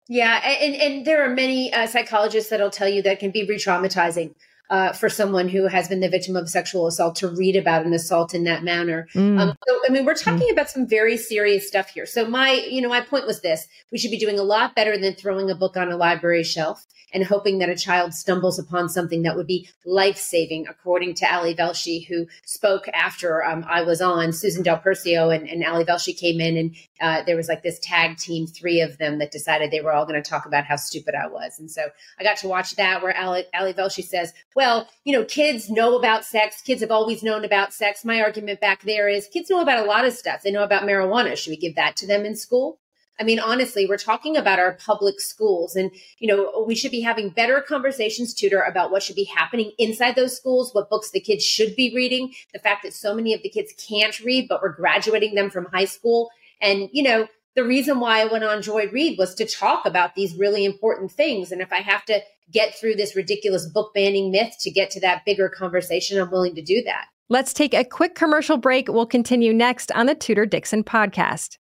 Yeah, 0.08 0.36
and 0.36 0.74
and 0.76 1.04
there 1.04 1.24
are 1.24 1.34
many 1.34 1.72
uh, 1.72 1.86
psychologists 1.86 2.50
that'll 2.50 2.70
tell 2.70 2.88
you 2.88 3.02
that 3.02 3.18
can 3.18 3.32
be 3.32 3.44
re-traumatizing 3.44 4.34
uh, 4.70 4.92
for 4.92 5.08
someone 5.08 5.48
who 5.48 5.66
has 5.66 5.88
been 5.88 6.00
the 6.00 6.08
victim 6.08 6.36
of 6.36 6.48
sexual 6.48 6.86
assault 6.86 7.16
to 7.16 7.28
read 7.28 7.56
about 7.56 7.86
an 7.86 7.92
assault 7.92 8.34
in 8.34 8.44
that 8.44 8.64
manner. 8.64 9.06
Mm. 9.14 9.40
Um, 9.40 9.56
so, 9.66 9.80
I 9.86 9.92
mean, 9.92 10.04
we're 10.04 10.14
talking 10.14 10.48
mm. 10.48 10.52
about 10.52 10.70
some 10.70 10.86
very 10.86 11.16
serious 11.16 11.66
stuff 11.68 11.90
here. 11.90 12.06
So, 12.06 12.26
my, 12.26 12.52
you 12.52 12.80
know, 12.80 12.88
my 12.88 13.00
point 13.00 13.26
was 13.26 13.40
this: 13.40 13.66
we 13.92 13.98
should 13.98 14.10
be 14.10 14.18
doing 14.18 14.38
a 14.38 14.42
lot 14.42 14.74
better 14.74 14.98
than 14.98 15.14
throwing 15.14 15.50
a 15.50 15.54
book 15.54 15.76
on 15.76 15.90
a 15.90 15.96
library 15.96 16.42
shelf 16.42 16.86
and 17.12 17.24
hoping 17.24 17.58
that 17.58 17.70
a 17.70 17.76
child 17.76 18.12
stumbles 18.12 18.58
upon 18.58 18.88
something 18.88 19.22
that 19.22 19.36
would 19.36 19.46
be 19.46 19.68
life 19.84 20.18
saving, 20.18 20.66
according 20.68 21.14
to 21.14 21.32
Ali 21.32 21.54
Velshi, 21.54 22.06
who 22.06 22.26
spoke 22.44 22.88
after 22.92 23.44
um, 23.44 23.64
I 23.68 23.82
was 23.82 24.00
on. 24.00 24.32
Susan 24.32 24.62
Del 24.62 24.78
Percio 24.78 25.34
and, 25.34 25.48
and 25.48 25.64
Ali 25.64 25.84
Velshi 25.84 26.18
came 26.18 26.40
in, 26.40 26.56
and 26.56 26.76
uh, 27.00 27.22
there 27.24 27.36
was 27.36 27.48
like 27.48 27.62
this 27.62 27.78
tag 27.80 28.18
team, 28.18 28.46
three 28.46 28.80
of 28.80 28.98
them 28.98 29.18
that 29.18 29.30
decided 29.30 29.70
they 29.70 29.80
were 29.80 29.92
all 29.92 30.04
going 30.04 30.22
to 30.22 30.28
talk 30.28 30.46
about 30.46 30.64
how 30.64 30.76
stupid 30.76 31.14
I 31.14 31.28
was. 31.28 31.58
And 31.58 31.70
so 31.70 31.82
I 32.18 32.22
got 32.22 32.38
to 32.38 32.48
watch 32.48 32.76
that 32.76 33.02
where 33.02 33.16
Ali, 33.16 33.44
Ali 33.54 33.72
Velshi 33.72 34.04
says, 34.04 34.32
well, 34.56 34.88
you 35.04 35.12
know, 35.12 35.22
kids 35.22 35.68
know 35.68 35.98
about 35.98 36.24
sex. 36.24 36.62
Kids 36.62 36.80
have 36.80 36.90
always 36.90 37.22
known 37.22 37.44
about 37.44 37.74
sex. 37.74 38.06
My 38.06 38.22
argument 38.22 38.58
back 38.58 38.82
there 38.82 39.06
is 39.06 39.28
kids 39.28 39.50
know 39.50 39.60
about 39.60 39.84
a 39.84 39.86
lot 39.86 40.06
of 40.06 40.14
stuff. 40.14 40.42
They 40.42 40.50
know 40.50 40.64
about 40.64 40.84
marijuana. 40.84 41.36
Should 41.36 41.50
we 41.50 41.58
give 41.58 41.76
that 41.76 41.94
to 41.98 42.06
them 42.06 42.24
in 42.24 42.34
school? 42.34 42.78
I 43.20 43.22
mean, 43.22 43.38
honestly, 43.38 43.86
we're 43.86 43.98
talking 43.98 44.36
about 44.36 44.58
our 44.58 44.72
public 44.72 45.20
schools 45.20 45.76
and, 45.76 45.90
you 46.18 46.26
know, 46.26 46.64
we 46.66 46.74
should 46.74 46.90
be 46.90 47.02
having 47.02 47.30
better 47.30 47.60
conversations, 47.60 48.34
Tudor, 48.34 48.62
about 48.62 48.90
what 48.90 49.02
should 49.02 49.16
be 49.16 49.24
happening 49.24 49.72
inside 49.78 50.16
those 50.16 50.36
schools, 50.36 50.74
what 50.74 50.90
books 50.90 51.10
the 51.10 51.20
kids 51.20 51.44
should 51.44 51.76
be 51.76 51.94
reading, 51.94 52.32
the 52.52 52.58
fact 52.58 52.82
that 52.82 52.94
so 52.94 53.14
many 53.14 53.34
of 53.34 53.42
the 53.42 53.48
kids 53.50 53.74
can't 53.78 54.20
read, 54.20 54.48
but 54.48 54.62
we're 54.62 54.74
graduating 54.74 55.34
them 55.34 55.50
from 55.50 55.66
high 55.66 55.84
school. 55.84 56.30
And, 56.62 56.88
you 56.92 57.02
know, 57.02 57.28
the 57.54 57.64
reason 57.64 58.00
why 58.00 58.20
I 58.20 58.26
went 58.26 58.44
on 58.44 58.60
Joy 58.60 58.88
Reid 58.88 59.18
was 59.18 59.34
to 59.36 59.46
talk 59.46 59.86
about 59.86 60.14
these 60.14 60.36
really 60.36 60.64
important 60.64 61.10
things. 61.10 61.52
And 61.52 61.62
if 61.62 61.72
I 61.72 61.80
have 61.80 62.04
to 62.06 62.20
get 62.52 62.74
through 62.74 62.94
this 62.94 63.16
ridiculous 63.16 63.66
book 63.66 63.92
banning 63.94 64.30
myth 64.30 64.56
to 64.60 64.70
get 64.70 64.90
to 64.90 65.00
that 65.00 65.24
bigger 65.24 65.48
conversation, 65.48 66.20
I'm 66.20 66.30
willing 66.30 66.54
to 66.54 66.62
do 66.62 66.82
that. 66.84 67.06
Let's 67.28 67.52
take 67.52 67.74
a 67.74 67.84
quick 67.84 68.14
commercial 68.14 68.56
break. 68.56 68.88
We'll 68.88 69.06
continue 69.06 69.52
next 69.52 69.90
on 69.92 70.06
the 70.06 70.14
Tudor 70.14 70.46
Dixon 70.46 70.84
podcast. 70.84 71.58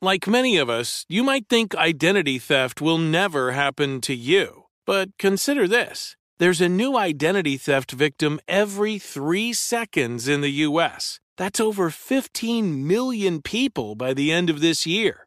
Like 0.00 0.28
many 0.28 0.56
of 0.56 0.70
us, 0.70 1.04
you 1.08 1.24
might 1.24 1.48
think 1.48 1.74
identity 1.74 2.38
theft 2.38 2.80
will 2.80 2.98
never 2.98 3.50
happen 3.52 4.00
to 4.02 4.14
you. 4.14 4.64
But 4.86 5.10
consider 5.18 5.66
this 5.66 6.16
there's 6.38 6.60
a 6.60 6.68
new 6.68 6.96
identity 6.96 7.56
theft 7.56 7.90
victim 7.90 8.38
every 8.46 8.98
three 8.98 9.52
seconds 9.52 10.28
in 10.28 10.40
the 10.40 10.62
U.S. 10.68 11.18
That's 11.36 11.60
over 11.60 11.90
15 11.90 12.86
million 12.86 13.42
people 13.42 13.96
by 13.96 14.14
the 14.14 14.32
end 14.32 14.48
of 14.48 14.60
this 14.60 14.86
year, 14.86 15.26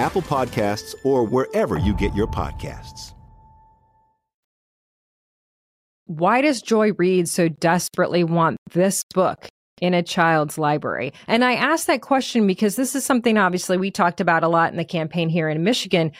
Apple 0.00 0.22
Podcasts, 0.22 0.94
or 1.04 1.24
wherever 1.24 1.78
you 1.78 1.94
get 1.94 2.14
your 2.14 2.26
podcasts 2.26 3.12
why 6.10 6.40
does 6.40 6.60
Joy 6.60 6.92
Reid 6.94 7.28
so 7.28 7.48
desperately 7.48 8.24
want 8.24 8.56
this 8.72 9.04
book 9.14 9.46
in 9.80 9.94
a 9.94 10.02
child's 10.02 10.58
library? 10.58 11.12
And 11.28 11.44
I 11.44 11.54
asked 11.54 11.86
that 11.86 12.02
question 12.02 12.48
because 12.48 12.74
this 12.74 12.96
is 12.96 13.04
something 13.04 13.38
obviously 13.38 13.76
we 13.76 13.92
talked 13.92 14.20
about 14.20 14.42
a 14.42 14.48
lot 14.48 14.72
in 14.72 14.76
the 14.76 14.84
campaign 14.84 15.28
here 15.28 15.48
in 15.48 15.62
Michigan. 15.62 16.10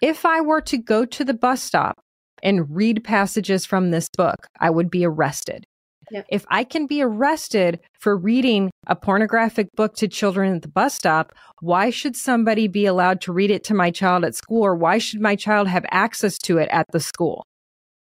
If 0.00 0.26
I 0.26 0.40
were 0.40 0.60
to 0.62 0.76
go 0.76 1.04
to 1.04 1.24
the 1.24 1.34
bus 1.34 1.62
stop 1.62 2.00
and 2.42 2.74
read 2.74 3.04
passages 3.04 3.64
from 3.64 3.92
this 3.92 4.08
book, 4.08 4.48
I 4.58 4.70
would 4.70 4.90
be 4.90 5.06
arrested. 5.06 5.66
Yeah. 6.12 6.22
If 6.28 6.44
I 6.48 6.64
can 6.64 6.86
be 6.86 7.02
arrested 7.02 7.80
for 7.98 8.14
reading 8.14 8.70
a 8.86 8.94
pornographic 8.94 9.68
book 9.74 9.94
to 9.96 10.08
children 10.08 10.54
at 10.54 10.60
the 10.60 10.68
bus 10.68 10.94
stop, 10.94 11.32
why 11.60 11.88
should 11.88 12.16
somebody 12.16 12.68
be 12.68 12.84
allowed 12.84 13.22
to 13.22 13.32
read 13.32 13.50
it 13.50 13.64
to 13.64 13.74
my 13.74 13.90
child 13.90 14.22
at 14.26 14.34
school 14.34 14.62
or 14.62 14.76
why 14.76 14.98
should 14.98 15.22
my 15.22 15.36
child 15.36 15.68
have 15.68 15.86
access 15.90 16.36
to 16.38 16.58
it 16.58 16.68
at 16.70 16.86
the 16.92 17.00
school? 17.00 17.44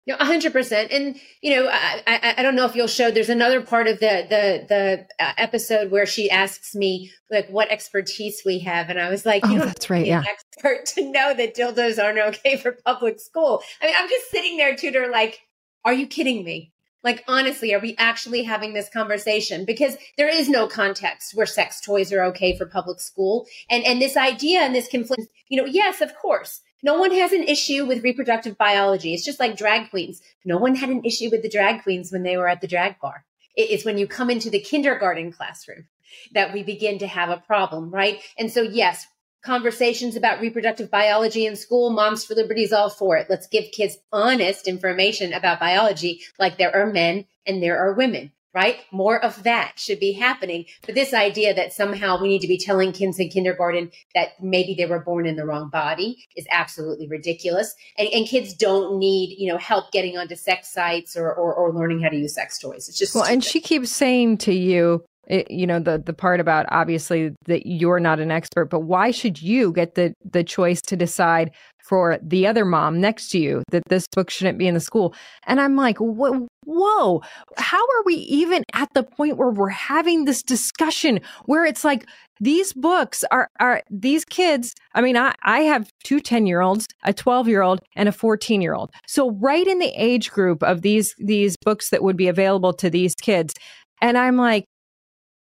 No, 0.04 0.16
hundred 0.16 0.52
percent. 0.52 0.90
And 0.90 1.14
you 1.42 1.54
know, 1.54 1.68
I, 1.70 2.02
I, 2.08 2.34
I 2.38 2.42
don't 2.42 2.56
know 2.56 2.64
if 2.64 2.74
you'll 2.74 2.88
show. 2.88 3.12
There's 3.12 3.28
another 3.28 3.60
part 3.60 3.86
of 3.86 4.00
the 4.00 4.26
the 4.28 4.66
the 4.68 5.24
uh, 5.24 5.32
episode 5.38 5.92
where 5.92 6.06
she 6.06 6.28
asks 6.28 6.74
me 6.74 7.12
like 7.30 7.48
what 7.50 7.70
expertise 7.70 8.42
we 8.44 8.58
have, 8.60 8.90
and 8.90 8.98
I 8.98 9.10
was 9.10 9.24
like, 9.24 9.42
"Oh, 9.46 9.58
that's 9.58 9.88
right, 9.88 10.04
yeah." 10.04 10.24
Expert 10.28 10.86
to 10.96 11.08
know 11.08 11.34
that 11.34 11.54
dildos 11.54 12.02
aren't 12.02 12.18
okay 12.18 12.56
for 12.56 12.72
public 12.84 13.20
school. 13.20 13.62
I 13.80 13.86
mean, 13.86 13.94
I'm 13.96 14.08
just 14.08 14.28
sitting 14.28 14.56
there, 14.56 14.74
Tudor, 14.74 15.06
like, 15.08 15.38
"Are 15.84 15.94
you 15.94 16.08
kidding 16.08 16.42
me?" 16.42 16.72
Like, 17.04 17.24
honestly, 17.26 17.74
are 17.74 17.80
we 17.80 17.96
actually 17.98 18.44
having 18.44 18.74
this 18.74 18.88
conversation? 18.88 19.64
Because 19.64 19.96
there 20.16 20.28
is 20.28 20.48
no 20.48 20.66
context 20.68 21.34
where 21.34 21.46
sex 21.46 21.80
toys 21.80 22.12
are 22.12 22.22
okay 22.24 22.56
for 22.56 22.66
public 22.66 23.00
school, 23.00 23.46
and 23.68 23.84
and 23.84 24.00
this 24.00 24.16
idea 24.16 24.60
and 24.60 24.74
this 24.74 24.88
conflict. 24.88 25.28
You 25.48 25.60
know, 25.60 25.66
yes, 25.66 26.00
of 26.00 26.14
course 26.14 26.60
no 26.82 26.98
one 26.98 27.12
has 27.12 27.32
an 27.32 27.44
issue 27.44 27.86
with 27.86 28.02
reproductive 28.02 28.58
biology. 28.58 29.14
It's 29.14 29.24
just 29.24 29.38
like 29.38 29.56
drag 29.56 29.90
queens. 29.90 30.20
No 30.44 30.58
one 30.58 30.74
had 30.74 30.90
an 30.90 31.04
issue 31.04 31.30
with 31.30 31.42
the 31.42 31.48
drag 31.48 31.82
queens 31.82 32.10
when 32.10 32.24
they 32.24 32.36
were 32.36 32.48
at 32.48 32.60
the 32.60 32.66
drag 32.66 32.98
bar. 32.98 33.24
It's 33.54 33.84
when 33.84 33.98
you 33.98 34.06
come 34.06 34.30
into 34.30 34.50
the 34.50 34.60
kindergarten 34.60 35.30
classroom 35.30 35.86
that 36.34 36.52
we 36.52 36.62
begin 36.62 36.98
to 36.98 37.06
have 37.06 37.30
a 37.30 37.42
problem, 37.46 37.90
right? 37.90 38.20
And 38.36 38.50
so, 38.50 38.62
yes, 38.62 39.06
conversations 39.44 40.16
about 40.16 40.40
reproductive 40.40 40.90
biology 40.90 41.46
in 41.46 41.56
school. 41.56 41.90
Moms 41.90 42.24
for 42.24 42.34
Liberty 42.34 42.62
is 42.62 42.72
all 42.72 42.90
for 42.90 43.16
it. 43.16 43.26
Let's 43.28 43.46
give 43.46 43.72
kids 43.72 43.98
honest 44.12 44.68
information 44.68 45.32
about 45.32 45.60
biology, 45.60 46.20
like 46.38 46.58
there 46.58 46.74
are 46.74 46.86
men 46.86 47.26
and 47.46 47.62
there 47.62 47.78
are 47.78 47.94
women 47.94 48.32
right? 48.54 48.80
More 48.90 49.22
of 49.22 49.42
that 49.44 49.72
should 49.76 49.98
be 49.98 50.12
happening. 50.12 50.66
But 50.84 50.94
this 50.94 51.14
idea 51.14 51.54
that 51.54 51.72
somehow 51.72 52.20
we 52.20 52.28
need 52.28 52.40
to 52.40 52.48
be 52.48 52.58
telling 52.58 52.92
kids 52.92 53.18
in 53.18 53.30
kindergarten 53.30 53.90
that 54.14 54.32
maybe 54.42 54.74
they 54.74 54.86
were 54.86 55.00
born 55.00 55.26
in 55.26 55.36
the 55.36 55.46
wrong 55.46 55.70
body 55.70 56.26
is 56.36 56.46
absolutely 56.50 57.08
ridiculous. 57.08 57.74
And, 57.96 58.08
and 58.08 58.26
kids 58.26 58.52
don't 58.54 58.98
need, 58.98 59.36
you 59.38 59.50
know, 59.50 59.58
help 59.58 59.90
getting 59.90 60.18
onto 60.18 60.36
sex 60.36 60.72
sites 60.72 61.16
or, 61.16 61.32
or, 61.32 61.54
or 61.54 61.72
learning 61.72 62.02
how 62.02 62.10
to 62.10 62.16
use 62.16 62.34
sex 62.34 62.58
toys. 62.58 62.88
It's 62.88 62.98
just 62.98 63.14
well, 63.14 63.24
stupid. 63.24 63.34
and 63.34 63.44
she 63.44 63.60
keeps 63.60 63.90
saying 63.90 64.38
to 64.38 64.52
you, 64.52 65.04
it, 65.28 65.50
you 65.50 65.66
know 65.66 65.78
the 65.78 66.02
the 66.04 66.12
part 66.12 66.40
about 66.40 66.66
obviously 66.70 67.32
that 67.46 67.66
you're 67.66 68.00
not 68.00 68.18
an 68.18 68.30
expert 68.30 68.66
but 68.66 68.80
why 68.80 69.10
should 69.10 69.40
you 69.40 69.72
get 69.72 69.94
the 69.94 70.12
the 70.28 70.42
choice 70.42 70.80
to 70.82 70.96
decide 70.96 71.52
for 71.82 72.18
the 72.22 72.46
other 72.46 72.64
mom 72.64 73.00
next 73.00 73.28
to 73.30 73.38
you 73.38 73.62
that 73.70 73.82
this 73.88 74.06
book 74.06 74.30
shouldn't 74.30 74.58
be 74.58 74.66
in 74.66 74.74
the 74.74 74.80
school. 74.80 75.14
And 75.46 75.60
I'm 75.60 75.76
like, 75.76 75.98
whoa, 75.98 76.46
whoa, 76.64 77.22
how 77.56 77.82
are 77.82 78.02
we 78.04 78.14
even 78.14 78.62
at 78.72 78.88
the 78.94 79.02
point 79.02 79.36
where 79.36 79.50
we're 79.50 79.68
having 79.68 80.24
this 80.24 80.42
discussion 80.42 81.20
where 81.44 81.64
it's 81.64 81.84
like, 81.84 82.06
these 82.40 82.72
books 82.72 83.24
are, 83.30 83.48
are 83.60 83.82
these 83.88 84.24
kids. 84.24 84.74
I 84.94 85.00
mean, 85.00 85.16
I, 85.16 85.34
I 85.42 85.60
have 85.60 85.90
two 86.02 86.18
10 86.18 86.46
year 86.46 86.60
olds, 86.60 86.86
a 87.04 87.12
12 87.12 87.46
year 87.46 87.62
old 87.62 87.80
and 87.94 88.08
a 88.08 88.12
14 88.12 88.60
year 88.60 88.74
old. 88.74 88.90
So 89.06 89.30
right 89.32 89.66
in 89.66 89.78
the 89.78 89.92
age 89.96 90.30
group 90.30 90.62
of 90.62 90.82
these, 90.82 91.14
these 91.18 91.56
books 91.56 91.90
that 91.90 92.02
would 92.02 92.16
be 92.16 92.26
available 92.26 92.72
to 92.74 92.90
these 92.90 93.14
kids. 93.14 93.54
And 94.00 94.18
I'm 94.18 94.36
like, 94.36 94.64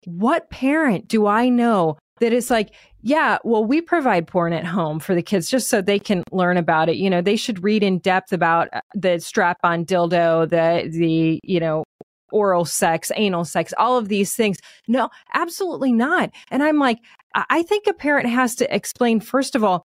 what 0.07 0.51
parent 0.51 1.09
do 1.09 1.27
I 1.27 1.49
know 1.49 1.99
that 2.21 2.33
is 2.33 2.51
like, 2.51 2.71
yeah, 3.03 3.39
well, 3.45 3.65
we 3.65 3.81
provide 3.81 4.27
porn 4.27 4.53
at 4.53 4.65
home 4.65 5.01
for 5.01 5.15
the 5.15 5.23
kids 5.23 5.51
just 5.51 5.69
so 5.69 5.83
they 5.83 5.99
can 5.99 6.23
learn 6.33 6.57
about 6.57 6.89
it. 6.89 6.97
You 6.97 7.11
know, 7.11 7.21
they 7.21 7.37
should 7.37 7.63
read 7.63 7.83
in 7.83 7.99
depth 7.99 8.33
about 8.33 8.69
uh, 8.73 8.81
the 8.95 9.19
strap 9.21 9.59
on 9.63 9.85
dildo, 9.85 10.49
the, 10.49 10.89
the, 10.89 11.41
you 11.45 11.61
know, 11.61 11.85
oral 12.33 12.65
sex, 12.65 13.13
anal 13.17 13.45
sex, 13.45 13.75
all 13.79 13.99
of 13.99 14.09
these 14.09 14.35
things. 14.35 14.59
No, 14.89 15.11
absolutely 15.35 15.93
not. 15.93 16.31
And 16.51 16.63
I'm 16.63 16.79
like, 16.79 16.99
I 17.35 17.63
think 17.63 17.87
a 17.87 17.93
parent 17.93 18.29
has 18.29 18.55
to 18.57 18.75
explain, 18.75 19.21
first 19.21 19.55
of 19.55 19.63
all, 19.63 19.85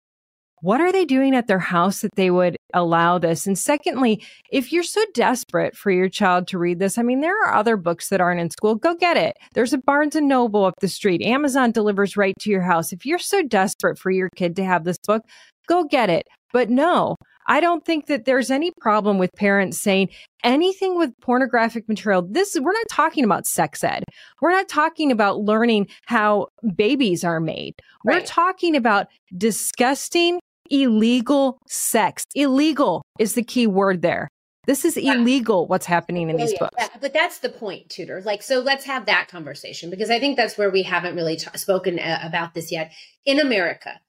what 0.63 0.81
are 0.81 0.93
they 0.93 1.05
doing 1.05 1.35
at 1.35 1.49
their 1.49 1.59
house 1.59 2.01
that 2.01 2.15
they 2.15 2.31
would 2.31 2.57
allow 2.73 3.19
this? 3.19 3.47
And 3.47 3.59
secondly, 3.59 4.25
if 4.51 4.73
you're 4.73 4.85
so 4.85 5.05
desperate 5.13 5.77
for 5.77 5.91
your 5.91 6.09
child 6.09 6.47
to 6.49 6.59
read 6.59 6.79
this, 6.79 6.99
I 6.99 7.03
mean, 7.03 7.21
there 7.21 7.37
are 7.45 7.55
other 7.55 7.77
books 7.77 8.09
that 8.09 8.21
aren't 8.21 8.41
in 8.41 8.51
school. 8.51 8.77
Go 8.77 8.95
get 8.95 9.17
it. 9.17 9.37
There's 9.55 9.73
a 9.73 9.79
Barnes 9.79 10.15
and 10.15 10.29
Noble 10.29 10.65
up 10.65 10.75
the 10.81 10.89
street. 10.89 11.21
Amazon 11.21 11.73
delivers 11.73 12.17
right 12.17 12.35
to 12.41 12.51
your 12.51 12.63
house. 12.63 12.93
If 12.93 13.05
you're 13.05 13.19
so 13.19 13.43
desperate 13.43 13.99
for 13.99 14.13
your 14.13 14.31
kid 14.37 14.55
to 14.57 14.65
have 14.65 14.85
this 14.85 14.99
book, 15.05 15.23
go 15.67 15.83
get 15.83 16.09
it. 16.09 16.29
But 16.53 16.71
no, 16.71 17.17
I 17.47 17.61
don't 17.61 17.85
think 17.85 18.07
that 18.07 18.25
there's 18.25 18.51
any 18.51 18.71
problem 18.81 19.19
with 19.19 19.31
parents 19.37 19.81
saying 19.81 20.11
anything 20.45 20.97
with 20.97 21.13
pornographic 21.21 21.89
material. 21.89 22.23
This 22.23 22.57
we're 22.61 22.73
not 22.73 22.89
talking 22.89 23.25
about 23.25 23.47
sex 23.47 23.83
ed. 23.83 24.05
We're 24.41 24.53
not 24.53 24.69
talking 24.69 25.11
about 25.11 25.41
learning 25.41 25.89
how 26.07 26.49
babies 26.77 27.25
are 27.25 27.41
made. 27.41 27.75
Right. 28.05 28.21
We're 28.21 28.27
talking 28.27 28.77
about 28.77 29.09
disgusting 29.37 30.39
illegal 30.73 31.59
sex. 31.69 32.25
Illegal 32.35 33.03
is 33.21 33.35
the 33.35 33.45
key 33.45 33.67
word 33.69 34.03
there. 34.03 34.29
This 34.67 34.85
is 34.85 34.97
illegal 34.97 35.67
what's 35.67 35.87
happening 35.87 36.31
in 36.31 36.37
these 36.37 36.57
books. 36.57 36.77
but 37.01 37.13
that's 37.13 37.39
the 37.41 37.49
point, 37.49 37.91
Tudor. 37.91 38.23
Like, 38.25 38.43
so 38.43 38.61
let's 38.61 38.85
have 38.85 39.07
that 39.07 39.27
conversation 39.29 39.91
because 39.91 40.09
I 40.09 40.21
think 40.21 40.37
that's 40.37 40.57
where 40.57 40.71
we 40.71 40.85
haven't 40.85 41.17
really 41.17 41.37
t- 41.37 41.49
spoken 41.57 41.99
a- 41.99 42.03
uh, 42.03 42.19
about 42.23 42.55
this 42.55 42.71
yet. 42.71 42.93
In 43.25 43.41
America, 43.41 44.01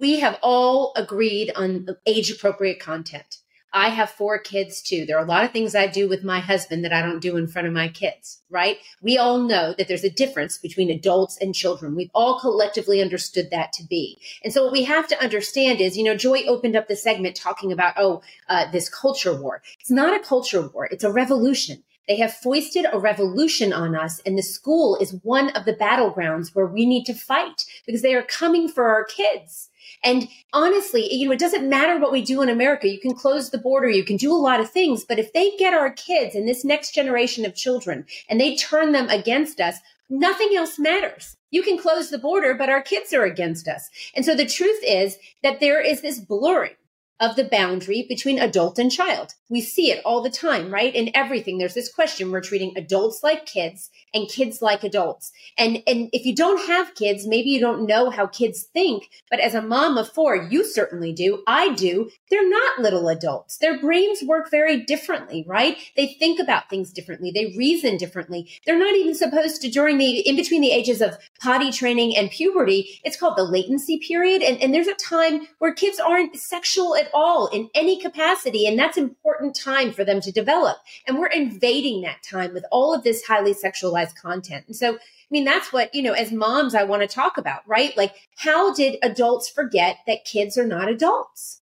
we 0.00 0.20
have 0.20 0.38
all 0.42 0.92
agreed 0.96 1.52
on 1.56 1.88
age 2.06 2.30
appropriate 2.30 2.78
content. 2.78 3.38
I 3.76 3.88
have 3.88 4.08
four 4.08 4.38
kids 4.38 4.80
too. 4.80 5.04
There 5.04 5.18
are 5.18 5.24
a 5.24 5.28
lot 5.28 5.44
of 5.44 5.50
things 5.50 5.74
I 5.74 5.88
do 5.88 6.08
with 6.08 6.22
my 6.22 6.38
husband 6.38 6.84
that 6.84 6.92
I 6.92 7.02
don't 7.02 7.18
do 7.18 7.36
in 7.36 7.48
front 7.48 7.66
of 7.66 7.74
my 7.74 7.88
kids, 7.88 8.40
right? 8.48 8.78
We 9.02 9.18
all 9.18 9.38
know 9.40 9.74
that 9.76 9.88
there's 9.88 10.04
a 10.04 10.10
difference 10.10 10.58
between 10.58 10.90
adults 10.90 11.36
and 11.40 11.52
children. 11.52 11.96
We've 11.96 12.10
all 12.14 12.38
collectively 12.38 13.02
understood 13.02 13.50
that 13.50 13.72
to 13.72 13.82
be. 13.82 14.16
And 14.44 14.52
so 14.52 14.62
what 14.62 14.72
we 14.72 14.84
have 14.84 15.08
to 15.08 15.20
understand 15.20 15.80
is, 15.80 15.98
you 15.98 16.04
know, 16.04 16.14
Joy 16.14 16.44
opened 16.46 16.76
up 16.76 16.86
the 16.86 16.94
segment 16.94 17.34
talking 17.34 17.72
about, 17.72 17.94
oh, 17.96 18.22
uh, 18.48 18.70
this 18.70 18.88
culture 18.88 19.34
war. 19.34 19.60
It's 19.80 19.90
not 19.90 20.14
a 20.14 20.24
culture 20.24 20.68
war. 20.68 20.86
It's 20.86 21.04
a 21.04 21.12
revolution. 21.12 21.82
They 22.06 22.18
have 22.18 22.34
foisted 22.34 22.86
a 22.92 22.98
revolution 22.98 23.72
on 23.72 23.96
us, 23.96 24.20
and 24.26 24.36
the 24.36 24.42
school 24.42 24.96
is 24.96 25.18
one 25.22 25.48
of 25.50 25.64
the 25.64 25.74
battlegrounds 25.74 26.54
where 26.54 26.66
we 26.66 26.84
need 26.84 27.04
to 27.06 27.14
fight 27.14 27.64
because 27.86 28.02
they 28.02 28.14
are 28.14 28.22
coming 28.22 28.68
for 28.68 28.88
our 28.88 29.04
kids. 29.04 29.70
And 30.04 30.28
honestly, 30.52 31.12
you 31.12 31.26
know, 31.26 31.32
it 31.32 31.40
doesn't 31.40 31.68
matter 31.68 31.98
what 31.98 32.12
we 32.12 32.22
do 32.22 32.42
in 32.42 32.48
America. 32.50 32.88
You 32.88 33.00
can 33.00 33.14
close 33.14 33.50
the 33.50 33.58
border, 33.58 33.88
you 33.88 34.04
can 34.04 34.16
do 34.16 34.32
a 34.32 34.36
lot 34.36 34.60
of 34.60 34.70
things, 34.70 35.04
but 35.04 35.18
if 35.18 35.32
they 35.32 35.56
get 35.56 35.74
our 35.74 35.90
kids 35.90 36.34
and 36.34 36.46
this 36.46 36.64
next 36.64 36.94
generation 36.94 37.44
of 37.44 37.54
children 37.54 38.04
and 38.28 38.40
they 38.40 38.54
turn 38.56 38.92
them 38.92 39.08
against 39.08 39.60
us, 39.60 39.78
nothing 40.10 40.50
else 40.54 40.78
matters. 40.78 41.36
You 41.50 41.62
can 41.62 41.78
close 41.78 42.10
the 42.10 42.18
border, 42.18 42.54
but 42.54 42.68
our 42.68 42.82
kids 42.82 43.12
are 43.12 43.24
against 43.24 43.66
us. 43.66 43.88
And 44.14 44.24
so 44.24 44.34
the 44.34 44.46
truth 44.46 44.80
is 44.86 45.16
that 45.42 45.60
there 45.60 45.80
is 45.80 46.02
this 46.02 46.20
blurring 46.20 46.74
of 47.20 47.36
the 47.36 47.44
boundary 47.44 48.04
between 48.08 48.38
adult 48.38 48.78
and 48.78 48.90
child. 48.90 49.34
We 49.48 49.60
see 49.60 49.92
it 49.92 50.02
all 50.04 50.20
the 50.22 50.30
time, 50.30 50.72
right? 50.72 50.94
In 50.94 51.10
everything, 51.14 51.58
there's 51.58 51.74
this 51.74 51.92
question. 51.92 52.30
We're 52.30 52.40
treating 52.40 52.72
adults 52.76 53.22
like 53.22 53.46
kids 53.46 53.90
and 54.12 54.28
kids 54.28 54.60
like 54.60 54.82
adults. 54.82 55.30
And, 55.56 55.82
and 55.86 56.08
if 56.12 56.26
you 56.26 56.34
don't 56.34 56.66
have 56.66 56.94
kids, 56.94 57.26
maybe 57.26 57.50
you 57.50 57.60
don't 57.60 57.86
know 57.86 58.10
how 58.10 58.26
kids 58.26 58.64
think. 58.64 59.10
But 59.30 59.40
as 59.40 59.54
a 59.54 59.62
mom 59.62 59.96
of 59.96 60.10
four, 60.10 60.34
you 60.34 60.64
certainly 60.64 61.12
do. 61.12 61.42
I 61.46 61.74
do. 61.74 62.10
They're 62.30 62.48
not 62.48 62.80
little 62.80 63.08
adults. 63.08 63.58
Their 63.58 63.78
brains 63.78 64.22
work 64.24 64.50
very 64.50 64.82
differently, 64.82 65.44
right? 65.46 65.76
They 65.96 66.16
think 66.18 66.40
about 66.40 66.68
things 66.68 66.92
differently. 66.92 67.30
They 67.32 67.54
reason 67.56 67.96
differently. 67.96 68.50
They're 68.66 68.78
not 68.78 68.94
even 68.96 69.14
supposed 69.14 69.62
to 69.62 69.70
during 69.70 69.98
the, 69.98 70.18
in 70.20 70.34
between 70.36 70.62
the 70.62 70.72
ages 70.72 71.00
of 71.00 71.18
potty 71.40 71.70
training 71.70 72.16
and 72.16 72.30
puberty. 72.30 73.00
It's 73.04 73.16
called 73.16 73.36
the 73.36 73.44
latency 73.44 73.98
period. 73.98 74.42
And, 74.42 74.60
and 74.60 74.74
there's 74.74 74.88
a 74.88 74.94
time 74.94 75.46
where 75.58 75.72
kids 75.72 76.00
aren't 76.00 76.36
sexual 76.36 76.94
at 77.04 77.10
all 77.14 77.46
in 77.48 77.68
any 77.74 78.00
capacity. 78.00 78.66
And 78.66 78.78
that's 78.78 78.96
important 78.96 79.54
time 79.54 79.92
for 79.92 80.04
them 80.04 80.20
to 80.20 80.32
develop. 80.32 80.78
And 81.06 81.18
we're 81.18 81.26
invading 81.26 82.02
that 82.02 82.22
time 82.22 82.54
with 82.54 82.64
all 82.70 82.94
of 82.94 83.04
this 83.04 83.24
highly 83.24 83.54
sexualized 83.54 84.16
content. 84.16 84.64
And 84.66 84.76
so, 84.76 84.94
I 84.94 84.98
mean, 85.30 85.44
that's 85.44 85.72
what, 85.72 85.94
you 85.94 86.02
know, 86.02 86.12
as 86.12 86.32
moms, 86.32 86.74
I 86.74 86.84
want 86.84 87.02
to 87.02 87.08
talk 87.08 87.38
about, 87.38 87.62
right? 87.66 87.96
Like, 87.96 88.14
how 88.36 88.74
did 88.74 88.98
adults 89.02 89.48
forget 89.48 89.98
that 90.06 90.24
kids 90.24 90.56
are 90.56 90.66
not 90.66 90.88
adults? 90.88 91.60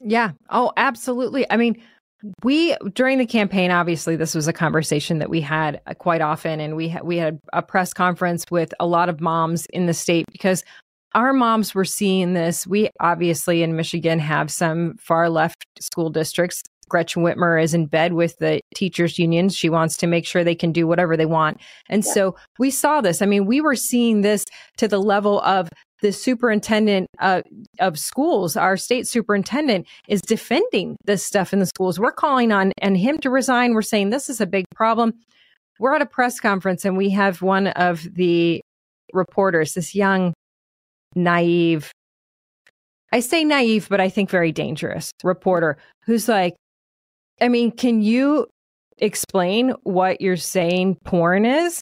Yeah. 0.00 0.32
Oh, 0.48 0.72
absolutely. 0.76 1.46
I 1.50 1.56
mean, 1.56 1.82
we 2.42 2.76
during 2.94 3.16
the 3.16 3.24
campaign 3.24 3.70
obviously 3.70 4.14
this 4.14 4.34
was 4.34 4.46
a 4.46 4.52
conversation 4.52 5.20
that 5.20 5.30
we 5.30 5.40
had 5.40 5.80
uh, 5.86 5.94
quite 5.94 6.20
often 6.20 6.60
and 6.60 6.76
we 6.76 6.88
had 6.88 7.02
we 7.02 7.16
had 7.16 7.38
a 7.54 7.62
press 7.62 7.94
conference 7.94 8.44
with 8.50 8.74
a 8.78 8.86
lot 8.86 9.08
of 9.08 9.22
moms 9.22 9.64
in 9.66 9.86
the 9.86 9.94
state 9.94 10.26
because 10.30 10.62
our 11.14 11.32
moms 11.32 11.74
were 11.74 11.84
seeing 11.84 12.34
this 12.34 12.66
we 12.66 12.90
obviously 13.00 13.62
in 13.62 13.76
Michigan 13.76 14.18
have 14.18 14.50
some 14.50 14.94
far 14.98 15.28
left 15.28 15.64
school 15.80 16.10
districts 16.10 16.62
Gretchen 16.90 17.22
Whitmer 17.22 17.62
is 17.62 17.72
in 17.72 17.86
bed 17.86 18.12
with 18.12 18.36
the 18.38 18.60
teachers 18.74 19.18
unions. 19.18 19.56
She 19.56 19.70
wants 19.70 19.96
to 19.98 20.06
make 20.06 20.26
sure 20.26 20.44
they 20.44 20.54
can 20.54 20.72
do 20.72 20.86
whatever 20.86 21.16
they 21.16 21.24
want. 21.24 21.58
And 21.88 22.04
yeah. 22.04 22.12
so 22.12 22.36
we 22.58 22.70
saw 22.70 23.00
this. 23.00 23.22
I 23.22 23.26
mean, 23.26 23.46
we 23.46 23.62
were 23.62 23.76
seeing 23.76 24.20
this 24.20 24.44
to 24.76 24.88
the 24.88 25.00
level 25.00 25.40
of 25.40 25.70
the 26.02 26.12
superintendent 26.12 27.06
uh, 27.18 27.42
of 27.78 27.98
schools, 27.98 28.56
our 28.56 28.76
state 28.76 29.06
superintendent, 29.06 29.86
is 30.08 30.20
defending 30.20 30.96
this 31.04 31.24
stuff 31.24 31.52
in 31.52 31.58
the 31.58 31.66
schools. 31.66 31.98
We're 31.98 32.12
calling 32.12 32.52
on 32.52 32.72
and 32.78 32.96
him 32.96 33.18
to 33.18 33.30
resign. 33.30 33.74
We're 33.74 33.82
saying 33.82 34.10
this 34.10 34.28
is 34.28 34.40
a 34.40 34.46
big 34.46 34.64
problem. 34.74 35.12
We're 35.78 35.94
at 35.94 36.02
a 36.02 36.06
press 36.06 36.40
conference 36.40 36.84
and 36.84 36.96
we 36.96 37.10
have 37.10 37.40
one 37.40 37.68
of 37.68 38.06
the 38.14 38.60
reporters, 39.12 39.74
this 39.74 39.94
young, 39.94 40.32
naive, 41.14 41.90
I 43.12 43.20
say 43.20 43.44
naive, 43.44 43.88
but 43.88 44.00
I 44.00 44.08
think 44.08 44.30
very 44.30 44.52
dangerous 44.52 45.10
reporter 45.24 45.76
who's 46.04 46.28
like, 46.28 46.54
I 47.40 47.48
mean, 47.48 47.72
can 47.72 48.02
you 48.02 48.46
explain 48.98 49.70
what 49.82 50.20
you're 50.20 50.36
saying 50.36 50.98
porn 51.04 51.44
is? 51.44 51.80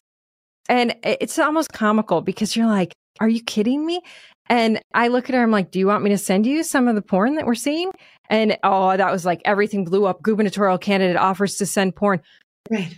And 0.69 0.95
it's 1.03 1.39
almost 1.39 1.73
comical 1.73 2.21
because 2.21 2.55
you're 2.55 2.67
like, 2.67 2.93
are 3.21 3.29
you 3.29 3.43
kidding 3.43 3.85
me? 3.85 4.01
And 4.49 4.81
I 4.95 5.09
look 5.09 5.29
at 5.29 5.35
her, 5.35 5.43
I'm 5.43 5.51
like, 5.51 5.71
do 5.71 5.79
you 5.79 5.87
want 5.87 6.05
me 6.05 6.11
to 6.11 6.19
send 6.19 6.47
you 6.47 6.63
some 6.63 6.89
of 6.89 6.95
the 6.95 7.03
porn 7.03 7.35
that 7.35 7.47
we're 7.47 7.55
seeing? 7.55 7.91
And 8.31 8.57
oh, 8.63 8.97
that 8.97 9.13
was 9.13 9.25
like 9.27 9.43
everything 9.45 9.85
blew 9.85 10.07
up. 10.07 10.23
Gubernatorial 10.23 10.79
candidate 10.79 11.17
offers 11.17 11.57
to 11.57 11.67
send 11.67 11.97
porn. 11.97 12.21
Right. 12.71 12.95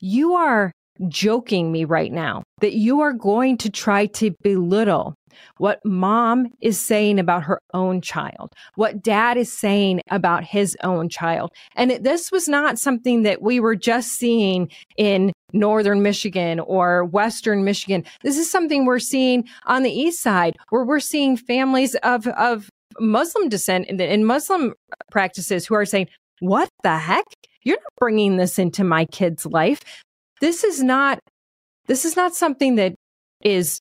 You 0.00 0.34
are 0.34 0.72
joking 1.08 1.70
me 1.70 1.84
right 1.84 2.12
now 2.12 2.42
that 2.60 2.74
you 2.74 3.00
are 3.00 3.12
going 3.12 3.56
to 3.58 3.70
try 3.70 4.06
to 4.06 4.34
belittle 4.42 5.14
what 5.58 5.84
mom 5.84 6.48
is 6.60 6.78
saying 6.78 7.18
about 7.18 7.44
her 7.44 7.60
own 7.74 8.00
child, 8.00 8.52
what 8.74 9.02
dad 9.02 9.36
is 9.36 9.52
saying 9.52 10.00
about 10.10 10.44
his 10.44 10.76
own 10.82 11.08
child. 11.08 11.52
And 11.76 11.90
this 11.90 12.30
was 12.32 12.48
not 12.48 12.78
something 12.78 13.22
that 13.22 13.42
we 13.42 13.60
were 13.60 13.76
just 13.76 14.12
seeing 14.12 14.70
in 14.96 15.32
northern 15.52 16.02
Michigan 16.02 16.60
or 16.60 17.04
western 17.04 17.64
Michigan. 17.64 18.04
This 18.22 18.38
is 18.38 18.50
something 18.50 18.84
we're 18.84 18.98
seeing 18.98 19.44
on 19.66 19.82
the 19.82 19.90
east 19.90 20.22
side 20.22 20.56
where 20.70 20.84
we're 20.84 21.00
seeing 21.00 21.36
families 21.36 21.94
of, 21.96 22.26
of 22.26 22.68
Muslim 23.00 23.48
descent 23.48 23.86
and 23.88 24.26
Muslim 24.26 24.74
practices 25.10 25.66
who 25.66 25.74
are 25.74 25.86
saying, 25.86 26.08
what 26.40 26.68
the 26.82 26.98
heck? 26.98 27.24
You're 27.64 27.78
not 27.78 27.92
bringing 27.98 28.36
this 28.36 28.58
into 28.58 28.84
my 28.84 29.04
kid's 29.06 29.44
life. 29.44 29.80
This 30.40 30.64
is 30.64 30.82
not, 30.82 31.18
this 31.86 32.04
is 32.04 32.16
not 32.16 32.34
something 32.34 32.76
that 32.76 32.94
is 33.42 33.80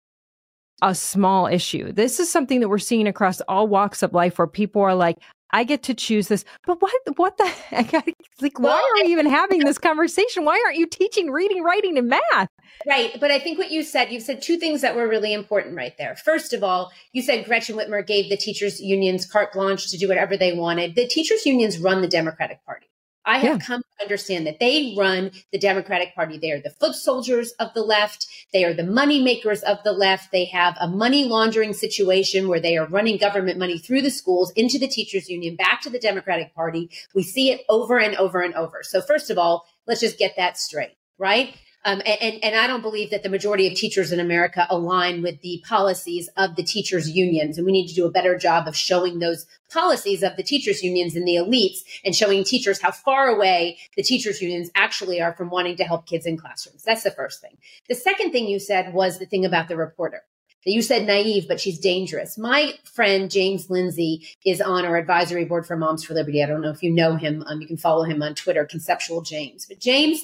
a 0.81 0.93
small 0.93 1.47
issue. 1.47 1.91
This 1.91 2.19
is 2.19 2.31
something 2.31 2.59
that 2.59 2.69
we're 2.69 2.77
seeing 2.77 3.07
across 3.07 3.41
all 3.41 3.67
walks 3.67 4.03
of 4.03 4.13
life 4.13 4.37
where 4.37 4.47
people 4.47 4.81
are 4.81 4.95
like, 4.95 5.17
I 5.51 5.63
get 5.63 5.83
to 5.83 5.93
choose 5.93 6.27
this. 6.27 6.43
But 6.65 6.81
what 6.81 6.91
what 7.15 7.37
the 7.37 7.45
heck? 7.69 7.93
Like, 8.41 8.59
why 8.59 8.73
are 8.73 9.03
we 9.03 9.11
even 9.11 9.25
having 9.25 9.59
this 9.59 9.77
conversation? 9.77 10.45
Why 10.45 10.61
aren't 10.65 10.77
you 10.77 10.85
teaching 10.85 11.31
reading, 11.31 11.63
writing, 11.63 11.97
and 11.97 12.09
math? 12.09 12.49
Right. 12.85 13.17
But 13.19 13.31
I 13.31 13.39
think 13.39 13.57
what 13.57 13.71
you 13.71 13.81
said, 13.83 14.11
you've 14.11 14.23
said 14.23 14.41
two 14.41 14.57
things 14.57 14.81
that 14.81 14.95
were 14.95 15.07
really 15.07 15.33
important 15.33 15.75
right 15.75 15.93
there. 15.97 16.15
First 16.15 16.53
of 16.53 16.63
all, 16.63 16.91
you 17.13 17.21
said 17.21 17.45
Gretchen 17.45 17.75
Whitmer 17.75 18.05
gave 18.05 18.29
the 18.29 18.37
teachers 18.37 18.79
unions 18.81 19.25
carte 19.25 19.53
blanche 19.53 19.89
to 19.89 19.97
do 19.97 20.07
whatever 20.07 20.37
they 20.37 20.53
wanted. 20.53 20.95
The 20.95 21.07
teachers 21.07 21.45
unions 21.45 21.79
run 21.79 22.01
the 22.01 22.07
Democratic 22.07 22.63
Party. 22.65 22.87
I 23.27 23.39
have 23.39 23.59
yeah. 23.59 23.65
come 23.65 23.81
to 23.81 24.03
understand 24.05 24.47
that 24.47 24.59
they 24.59 24.95
run 24.97 25.31
the 25.51 25.59
Democratic 25.59 26.15
Party. 26.15 26.37
They 26.37 26.51
are 26.51 26.61
the 26.61 26.69
foot 26.69 26.95
soldiers 26.95 27.51
of 27.59 27.73
the 27.73 27.83
left. 27.83 28.25
They 28.53 28.63
are 28.63 28.73
the 28.73 28.85
money 28.85 29.21
makers 29.21 29.61
of 29.63 29.79
the 29.83 29.91
left. 29.91 30.31
They 30.31 30.45
have 30.45 30.77
a 30.79 30.87
money 30.87 31.25
laundering 31.25 31.73
situation 31.73 32.47
where 32.47 32.61
they 32.61 32.77
are 32.77 32.87
running 32.87 33.17
government 33.17 33.59
money 33.59 33.79
through 33.79 34.01
the 34.01 34.09
schools 34.09 34.51
into 34.55 34.79
the 34.79 34.87
teachers 34.87 35.29
union, 35.29 35.57
back 35.57 35.81
to 35.81 35.89
the 35.89 35.99
Democratic 35.99 36.55
Party. 36.55 36.89
We 37.13 37.21
see 37.21 37.51
it 37.51 37.61
over 37.67 37.99
and 37.99 38.15
over 38.15 38.41
and 38.41 38.53
over. 38.55 38.79
So 38.81 39.01
first 39.01 39.29
of 39.29 39.37
all, 39.37 39.65
let's 39.85 40.01
just 40.01 40.17
get 40.17 40.35
that 40.37 40.57
straight, 40.57 40.95
right? 41.17 41.53
Um, 41.85 42.01
and, 42.05 42.43
and 42.43 42.55
I 42.55 42.67
don't 42.67 42.81
believe 42.81 43.11
that 43.11 43.23
the 43.23 43.29
majority 43.29 43.67
of 43.67 43.73
teachers 43.73 44.11
in 44.11 44.19
America 44.19 44.67
align 44.69 45.21
with 45.21 45.41
the 45.41 45.63
policies 45.65 46.29
of 46.35 46.55
the 46.55 46.63
teachers' 46.63 47.09
unions. 47.09 47.57
And 47.57 47.65
we 47.65 47.71
need 47.71 47.87
to 47.87 47.95
do 47.95 48.05
a 48.05 48.11
better 48.11 48.37
job 48.37 48.67
of 48.67 48.75
showing 48.75 49.19
those 49.19 49.45
policies 49.71 50.23
of 50.23 50.35
the 50.35 50.43
teachers' 50.43 50.83
unions 50.83 51.15
and 51.15 51.27
the 51.27 51.35
elites 51.35 51.79
and 52.03 52.15
showing 52.15 52.43
teachers 52.43 52.81
how 52.81 52.91
far 52.91 53.27
away 53.27 53.77
the 53.95 54.03
teachers' 54.03 54.41
unions 54.41 54.69
actually 54.75 55.21
are 55.21 55.33
from 55.33 55.49
wanting 55.49 55.77
to 55.77 55.83
help 55.83 56.05
kids 56.07 56.25
in 56.25 56.37
classrooms. 56.37 56.83
That's 56.83 57.03
the 57.03 57.11
first 57.11 57.41
thing. 57.41 57.57
The 57.87 57.95
second 57.95 58.31
thing 58.31 58.47
you 58.47 58.59
said 58.59 58.93
was 58.93 59.19
the 59.19 59.25
thing 59.25 59.45
about 59.45 59.67
the 59.67 59.77
reporter. 59.77 60.23
You 60.65 60.81
said 60.81 61.07
naive, 61.07 61.47
but 61.47 61.61
she's 61.61 61.79
dangerous. 61.79 62.37
My 62.37 62.73
friend 62.83 63.31
James 63.31 63.69
Lindsay 63.69 64.27
is 64.45 64.59
on 64.59 64.83
our 64.83 64.97
advisory 64.97 65.45
board 65.45 65.65
for 65.65 65.77
Moms 65.77 66.03
for 66.03 66.13
Liberty. 66.13 66.43
I 66.43 66.45
don't 66.45 66.61
know 66.61 66.71
if 66.71 66.83
you 66.83 66.91
know 66.91 67.15
him. 67.15 67.43
Um, 67.47 67.61
you 67.61 67.67
can 67.67 67.77
follow 67.77 68.03
him 68.03 68.21
on 68.21 68.35
Twitter, 68.35 68.65
Conceptual 68.65 69.21
James. 69.21 69.65
But 69.65 69.79
James 69.79 70.19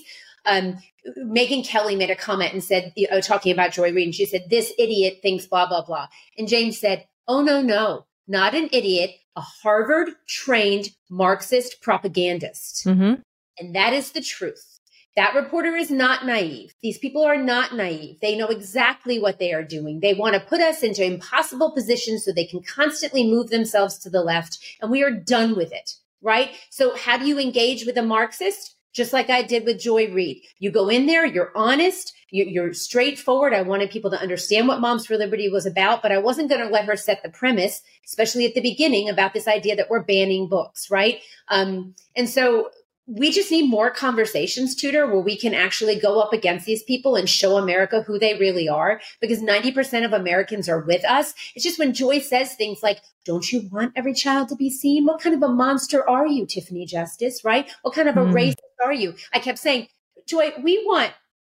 um, 0.46 0.80
Megyn 1.18 1.66
Kelly 1.66 1.96
made 1.96 2.10
a 2.10 2.16
comment 2.16 2.54
and 2.54 2.64
said, 2.64 2.94
you 2.96 3.08
know, 3.10 3.22
talking 3.22 3.52
about 3.52 3.74
Joy 3.74 3.92
Reid, 3.92 4.08
and 4.08 4.16
she 4.16 4.26
said, 4.26 4.46
This 4.50 4.74
idiot 4.78 5.20
thinks 5.22 5.46
blah, 5.46 5.68
blah, 5.68 5.84
blah. 5.84 6.08
And 6.38 6.48
James 6.48 6.80
said, 6.80 7.08
Oh, 7.28 7.42
no, 7.42 7.62
no, 7.62 8.06
not 8.28 8.54
an 8.54 8.70
idiot, 8.72 9.12
a 9.36 9.42
Harvard 9.42 10.10
trained 10.28 10.90
Marxist 11.10 11.82
propagandist. 11.82 12.86
Mm-hmm. 12.86 13.22
And 13.60 13.76
that 13.76 13.94
is 13.94 14.12
the 14.12 14.22
truth. 14.22 14.80
That 15.16 15.36
reporter 15.36 15.76
is 15.76 15.92
not 15.92 16.26
naive. 16.26 16.74
These 16.82 16.98
people 16.98 17.24
are 17.24 17.38
not 17.38 17.76
naive. 17.76 18.20
They 18.20 18.36
know 18.36 18.48
exactly 18.48 19.20
what 19.20 19.38
they 19.38 19.54
are 19.54 19.64
doing. 19.64 20.00
They 20.00 20.16
want 20.16 20.34
to 20.34 20.40
put 20.40 20.60
us 20.60 20.82
into 20.82 21.06
impossible 21.06 21.72
positions 21.72 22.26
so 22.26 22.32
they 22.32 22.46
can 22.46 22.64
constantly 22.64 23.24
move 23.30 23.50
themselves 23.50 24.00
to 24.00 24.10
the 24.10 24.24
left. 24.24 24.58
And 24.82 24.90
we 24.90 25.04
are 25.04 25.12
done 25.12 25.56
with 25.56 25.72
it, 25.72 25.98
right? 26.22 26.52
So 26.72 26.96
how 26.96 27.18
do 27.18 27.26
you 27.26 27.38
engage 27.38 27.86
with 27.86 27.96
a 27.98 28.02
Marxist? 28.02 28.76
Just 28.94 29.12
like 29.12 29.30
I 29.30 29.42
did 29.42 29.66
with 29.66 29.80
Joy 29.80 30.12
Reid. 30.12 30.42
You 30.60 30.72
go 30.72 30.88
in 30.88 31.08
there, 31.08 31.26
you're 31.26 31.52
honest, 31.56 32.14
you're 32.30 32.74
straightforward. 32.74 33.54
I 33.54 33.62
wanted 33.62 33.92
people 33.92 34.10
to 34.12 34.20
understand 34.20 34.68
what 34.68 34.80
Moms 34.80 35.06
for 35.06 35.18
Liberty 35.18 35.50
was 35.50 35.66
about, 35.66 36.02
but 36.02 36.12
I 36.12 36.18
wasn't 36.18 36.50
going 36.50 36.62
to 36.62 36.72
let 36.72 36.86
her 36.86 36.96
set 36.96 37.22
the 37.22 37.30
premise, 37.30 37.82
especially 38.06 38.46
at 38.46 38.54
the 38.54 38.62
beginning, 38.62 39.10
about 39.10 39.34
this 39.34 39.48
idea 39.48 39.76
that 39.76 39.90
we're 39.90 40.04
banning 40.04 40.48
books, 40.48 40.90
right? 40.90 41.22
Um, 41.50 41.94
and 42.16 42.30
so 42.30 42.70
we 43.06 43.32
just 43.32 43.52
need 43.52 43.70
more 43.70 43.92
conversations, 43.92 44.76
Tudor, 44.76 45.08
where 45.08 45.20
we 45.20 45.38
can 45.38 45.54
actually 45.54 46.00
go 46.00 46.22
up 46.22 46.32
against 46.32 46.66
these 46.66 46.84
people 46.84 47.16
and 47.16 47.30
show 47.30 47.58
America 47.58 48.02
who 48.02 48.18
they 48.18 48.36
really 48.36 48.70
are. 48.70 49.02
Because 49.20 49.42
90% 49.42 50.06
of 50.06 50.14
Americans 50.14 50.70
are 50.70 50.80
with 50.80 51.04
us. 51.04 51.34
It's 51.54 51.66
just 51.66 51.80
when 51.80 51.94
Joy 51.94 52.20
says 52.20 52.56
things 52.56 52.82
like, 52.82 53.00
don't 53.26 53.52
you 53.52 53.68
want 53.72 53.94
every 53.96 54.14
child 54.14 54.50
to 54.50 54.56
be 54.56 54.70
seen? 54.70 55.06
What 55.06 55.22
kind 55.22 55.36
of 55.36 55.44
a 55.44 55.54
monster 55.54 56.08
are 56.10 56.28
you, 56.28 56.46
Tiffany 56.46 56.86
Justice, 56.86 57.44
right? 57.44 57.70
What 57.82 57.94
kind 57.94 58.08
of 58.08 58.16
a 58.16 58.22
mm. 58.22 58.34
racist 58.34 58.86
are 58.86 58.94
you? 58.94 59.16
I 59.34 59.40
kept 59.40 59.60
saying, 59.60 59.88
Joy, 60.26 60.54
we 60.62 60.86
want 60.86 61.12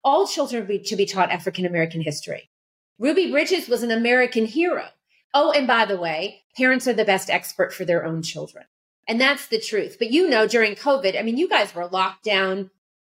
all 0.04 0.28
children 0.28 0.68
to 0.84 0.96
be 0.96 1.06
taught 1.06 1.32
African 1.32 1.66
American 1.66 2.02
history. 2.02 2.50
Ruby 2.98 3.30
Bridges 3.30 3.68
was 3.68 3.84
an 3.84 3.92
American 3.92 4.46
hero. 4.46 4.86
Oh, 5.34 5.52
and 5.52 5.68
by 5.68 5.86
the 5.86 5.98
way, 5.98 6.44
parents 6.56 6.88
are 6.88 6.94
the 6.94 7.06
best 7.06 7.30
expert 7.30 7.74
for 7.74 7.86
their 7.86 8.06
own 8.06 8.22
children. 8.22 8.66
And 9.08 9.22
that's 9.22 9.48
the 9.48 9.60
truth. 9.60 9.98
But 10.00 10.12
you 10.12 10.30
know, 10.30 10.48
during 10.48 10.76
COVID, 10.76 11.18
I 11.18 11.22
mean, 11.22 11.38
you 11.38 11.48
guys 11.48 11.76
were 11.76 11.88
locked 11.88 12.24
down, 12.24 12.72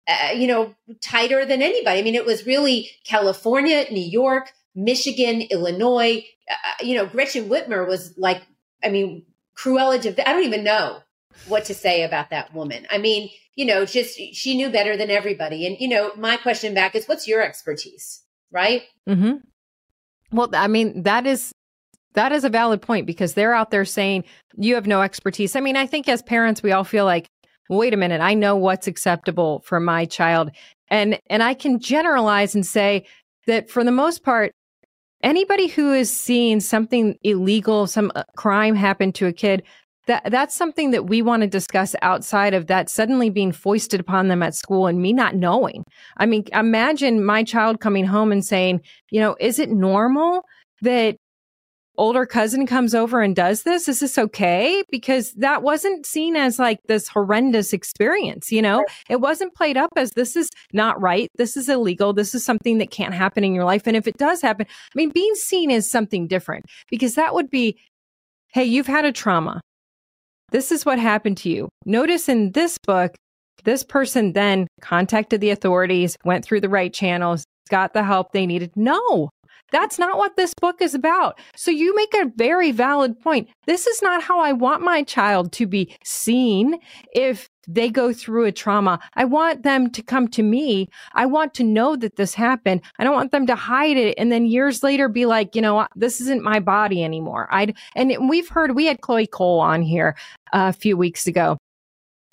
uh, 0.06 0.32
you 0.32 0.46
know, 0.46 0.74
tighter 1.00 1.44
than 1.44 1.62
anybody. 1.62 1.98
I 1.98 2.02
mean, 2.02 2.14
it 2.14 2.26
was 2.26 2.46
really 2.46 2.90
California, 3.04 3.86
New 3.90 4.00
York, 4.00 4.52
Michigan, 4.74 5.42
Illinois. 5.42 6.24
Uh, 6.48 6.84
you 6.84 6.94
know, 6.94 7.06
Gretchen 7.06 7.48
Whitmer 7.48 7.86
was 7.86 8.14
like, 8.16 8.42
I 8.84 8.88
mean, 8.88 9.24
Cruella 9.56 10.00
de 10.00 10.28
I 10.28 10.32
don't 10.32 10.44
even 10.44 10.64
know 10.64 11.00
what 11.48 11.64
to 11.66 11.74
say 11.74 12.02
about 12.04 12.30
that 12.30 12.54
woman. 12.54 12.86
I 12.90 12.98
mean, 12.98 13.30
you 13.54 13.64
know, 13.64 13.84
just 13.84 14.16
she 14.16 14.56
knew 14.56 14.70
better 14.70 14.96
than 14.96 15.10
everybody. 15.10 15.66
And, 15.66 15.76
you 15.80 15.88
know, 15.88 16.12
my 16.16 16.36
question 16.36 16.72
back 16.72 16.94
is 16.94 17.06
what's 17.06 17.26
your 17.26 17.42
expertise? 17.42 18.22
Right? 18.52 18.82
Mm-hmm. 19.08 19.36
Well, 20.32 20.50
I 20.54 20.68
mean, 20.68 21.02
that 21.02 21.26
is 21.26 21.52
that 22.14 22.32
is 22.32 22.44
a 22.44 22.48
valid 22.48 22.82
point 22.82 23.06
because 23.06 23.34
they're 23.34 23.54
out 23.54 23.70
there 23.70 23.84
saying 23.84 24.24
you 24.56 24.74
have 24.74 24.86
no 24.86 25.02
expertise. 25.02 25.54
I 25.54 25.60
mean, 25.60 25.76
I 25.76 25.86
think 25.86 26.08
as 26.08 26.22
parents, 26.22 26.62
we 26.62 26.72
all 26.72 26.84
feel 26.84 27.04
like, 27.04 27.28
wait 27.68 27.94
a 27.94 27.96
minute, 27.96 28.20
I 28.20 28.34
know 28.34 28.56
what's 28.56 28.86
acceptable 28.86 29.62
for 29.64 29.78
my 29.80 30.04
child. 30.04 30.50
And 30.88 31.18
and 31.28 31.42
I 31.42 31.54
can 31.54 31.78
generalize 31.78 32.54
and 32.54 32.66
say 32.66 33.06
that 33.46 33.70
for 33.70 33.84
the 33.84 33.92
most 33.92 34.24
part, 34.24 34.52
anybody 35.22 35.68
who 35.68 35.92
is 35.92 36.14
seeing 36.14 36.60
something 36.60 37.16
illegal, 37.22 37.86
some 37.86 38.10
uh, 38.14 38.24
crime 38.36 38.74
happen 38.74 39.12
to 39.12 39.26
a 39.26 39.32
kid, 39.32 39.62
that 40.06 40.28
that's 40.30 40.56
something 40.56 40.90
that 40.90 41.06
we 41.06 41.22
want 41.22 41.42
to 41.42 41.46
discuss 41.46 41.94
outside 42.02 42.54
of 42.54 42.66
that 42.66 42.90
suddenly 42.90 43.30
being 43.30 43.52
foisted 43.52 44.00
upon 44.00 44.26
them 44.26 44.42
at 44.42 44.54
school 44.54 44.88
and 44.88 45.00
me 45.00 45.12
not 45.12 45.36
knowing. 45.36 45.84
I 46.16 46.26
mean, 46.26 46.44
imagine 46.52 47.24
my 47.24 47.44
child 47.44 47.80
coming 47.80 48.04
home 48.04 48.32
and 48.32 48.44
saying, 48.44 48.80
you 49.10 49.20
know, 49.20 49.36
is 49.38 49.60
it 49.60 49.70
normal 49.70 50.42
that 50.82 51.16
older 51.96 52.24
cousin 52.24 52.66
comes 52.66 52.94
over 52.94 53.20
and 53.20 53.36
does 53.36 53.62
this? 53.62 53.88
Is 53.88 54.00
this 54.00 54.16
okay? 54.18 54.82
Because 54.90 55.32
that 55.34 55.62
wasn't 55.62 56.06
seen 56.06 56.36
as 56.36 56.58
like 56.58 56.78
this 56.88 57.08
horrendous 57.08 57.72
experience, 57.72 58.50
you 58.50 58.62
know? 58.62 58.84
It 59.08 59.20
wasn't 59.20 59.54
played 59.54 59.76
up 59.76 59.90
as 59.96 60.10
this 60.12 60.36
is 60.36 60.48
not 60.72 61.00
right. 61.00 61.28
This 61.36 61.56
is 61.56 61.68
illegal. 61.68 62.12
This 62.12 62.34
is 62.34 62.44
something 62.44 62.78
that 62.78 62.90
can't 62.90 63.14
happen 63.14 63.44
in 63.44 63.54
your 63.54 63.64
life. 63.64 63.86
And 63.86 63.96
if 63.96 64.06
it 64.06 64.16
does 64.16 64.40
happen, 64.40 64.66
I 64.70 64.94
mean, 64.94 65.10
being 65.10 65.34
seen 65.34 65.70
as 65.70 65.90
something 65.90 66.26
different 66.26 66.66
because 66.88 67.14
that 67.16 67.34
would 67.34 67.50
be, 67.50 67.78
hey, 68.48 68.64
you've 68.64 68.86
had 68.86 69.04
a 69.04 69.12
trauma. 69.12 69.60
This 70.50 70.72
is 70.72 70.84
what 70.84 70.98
happened 70.98 71.36
to 71.38 71.48
you. 71.48 71.68
Notice 71.84 72.28
in 72.28 72.52
this 72.52 72.76
book, 72.78 73.14
this 73.64 73.84
person 73.84 74.32
then 74.32 74.66
contacted 74.80 75.40
the 75.40 75.50
authorities, 75.50 76.16
went 76.24 76.44
through 76.44 76.60
the 76.60 76.68
right 76.68 76.92
channels, 76.92 77.44
got 77.68 77.92
the 77.92 78.02
help 78.02 78.32
they 78.32 78.46
needed. 78.46 78.72
No, 78.74 79.28
that's 79.72 79.98
not 79.98 80.18
what 80.18 80.36
this 80.36 80.54
book 80.54 80.80
is 80.80 80.94
about. 80.94 81.38
So 81.56 81.70
you 81.70 81.94
make 81.94 82.14
a 82.14 82.30
very 82.36 82.72
valid 82.72 83.20
point. 83.20 83.48
This 83.66 83.86
is 83.86 84.02
not 84.02 84.22
how 84.22 84.40
I 84.40 84.52
want 84.52 84.82
my 84.82 85.02
child 85.02 85.52
to 85.52 85.66
be 85.66 85.96
seen 86.04 86.78
if 87.14 87.48
they 87.68 87.88
go 87.88 88.12
through 88.12 88.46
a 88.46 88.52
trauma. 88.52 88.98
I 89.14 89.24
want 89.24 89.62
them 89.62 89.90
to 89.90 90.02
come 90.02 90.28
to 90.28 90.42
me. 90.42 90.88
I 91.14 91.26
want 91.26 91.54
to 91.54 91.64
know 91.64 91.94
that 91.96 92.16
this 92.16 92.34
happened. 92.34 92.82
I 92.98 93.04
don't 93.04 93.14
want 93.14 93.32
them 93.32 93.46
to 93.46 93.54
hide 93.54 93.96
it 93.96 94.14
and 94.18 94.32
then 94.32 94.46
years 94.46 94.82
later 94.82 95.08
be 95.08 95.26
like, 95.26 95.54
you 95.54 95.62
know, 95.62 95.86
this 95.94 96.20
isn't 96.20 96.42
my 96.42 96.58
body 96.60 97.04
anymore. 97.04 97.48
I 97.50 97.74
and 97.94 98.28
we've 98.28 98.48
heard 98.48 98.74
we 98.74 98.86
had 98.86 99.00
Chloe 99.00 99.26
Cole 99.26 99.60
on 99.60 99.82
here 99.82 100.16
uh, 100.52 100.70
a 100.70 100.72
few 100.72 100.96
weeks 100.96 101.26
ago. 101.26 101.58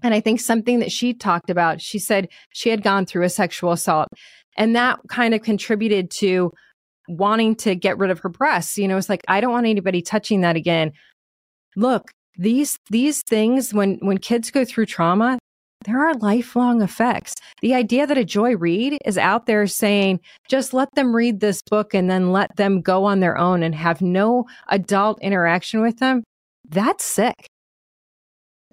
And 0.04 0.14
I 0.14 0.20
think 0.20 0.40
something 0.40 0.80
that 0.80 0.92
she 0.92 1.14
talked 1.14 1.50
about, 1.50 1.82
she 1.82 1.98
said 1.98 2.30
she 2.54 2.70
had 2.70 2.84
gone 2.84 3.08
through 3.08 3.24
a 3.24 3.30
sexual 3.30 3.72
assault 3.72 4.10
and 4.58 4.76
that 4.76 5.00
kind 5.08 5.34
of 5.34 5.42
contributed 5.42 6.10
to 6.12 6.52
wanting 7.08 7.56
to 7.58 7.76
get 7.76 7.98
rid 7.98 8.12
of 8.12 8.20
her 8.20 8.30
breasts. 8.30 8.78
You 8.78 8.88
know, 8.88 8.98
it's 8.98 9.10
like, 9.10 9.24
I 9.28 9.42
don't 9.42 9.52
want 9.52 9.68
anybody 9.68 10.02
touching 10.02 10.42
that 10.42 10.56
again. 10.56 10.92
Look, 11.76 12.12
these 12.38 12.78
these 12.90 13.24
things 13.24 13.74
when 13.74 13.98
when 14.02 14.18
kids 14.18 14.52
go 14.52 14.64
through 14.64 14.86
trauma 14.86 15.40
there 15.86 16.06
are 16.06 16.14
lifelong 16.16 16.82
effects. 16.82 17.34
The 17.62 17.74
idea 17.74 18.08
that 18.08 18.18
a 18.18 18.26
Joy 18.26 18.56
Reid 18.56 18.98
is 19.06 19.18
out 19.18 19.46
there 19.46 19.68
saying, 19.68 20.20
just 20.50 20.74
let 20.74 20.94
them 20.96 21.16
read 21.16 21.40
this 21.40 21.62
book 21.62 21.94
and 21.94 22.10
then 22.10 22.32
let 22.32 22.56
them 22.58 22.82
go 22.82 23.06
on 23.06 23.20
their 23.20 23.38
own 23.38 23.64
and 23.64 23.76
have 23.76 24.02
no 24.02 24.46
adult 24.70 25.22
interaction 25.22 25.82
with 25.82 25.98
them, 26.00 26.24
that's 26.68 27.06
sick. 27.06 27.48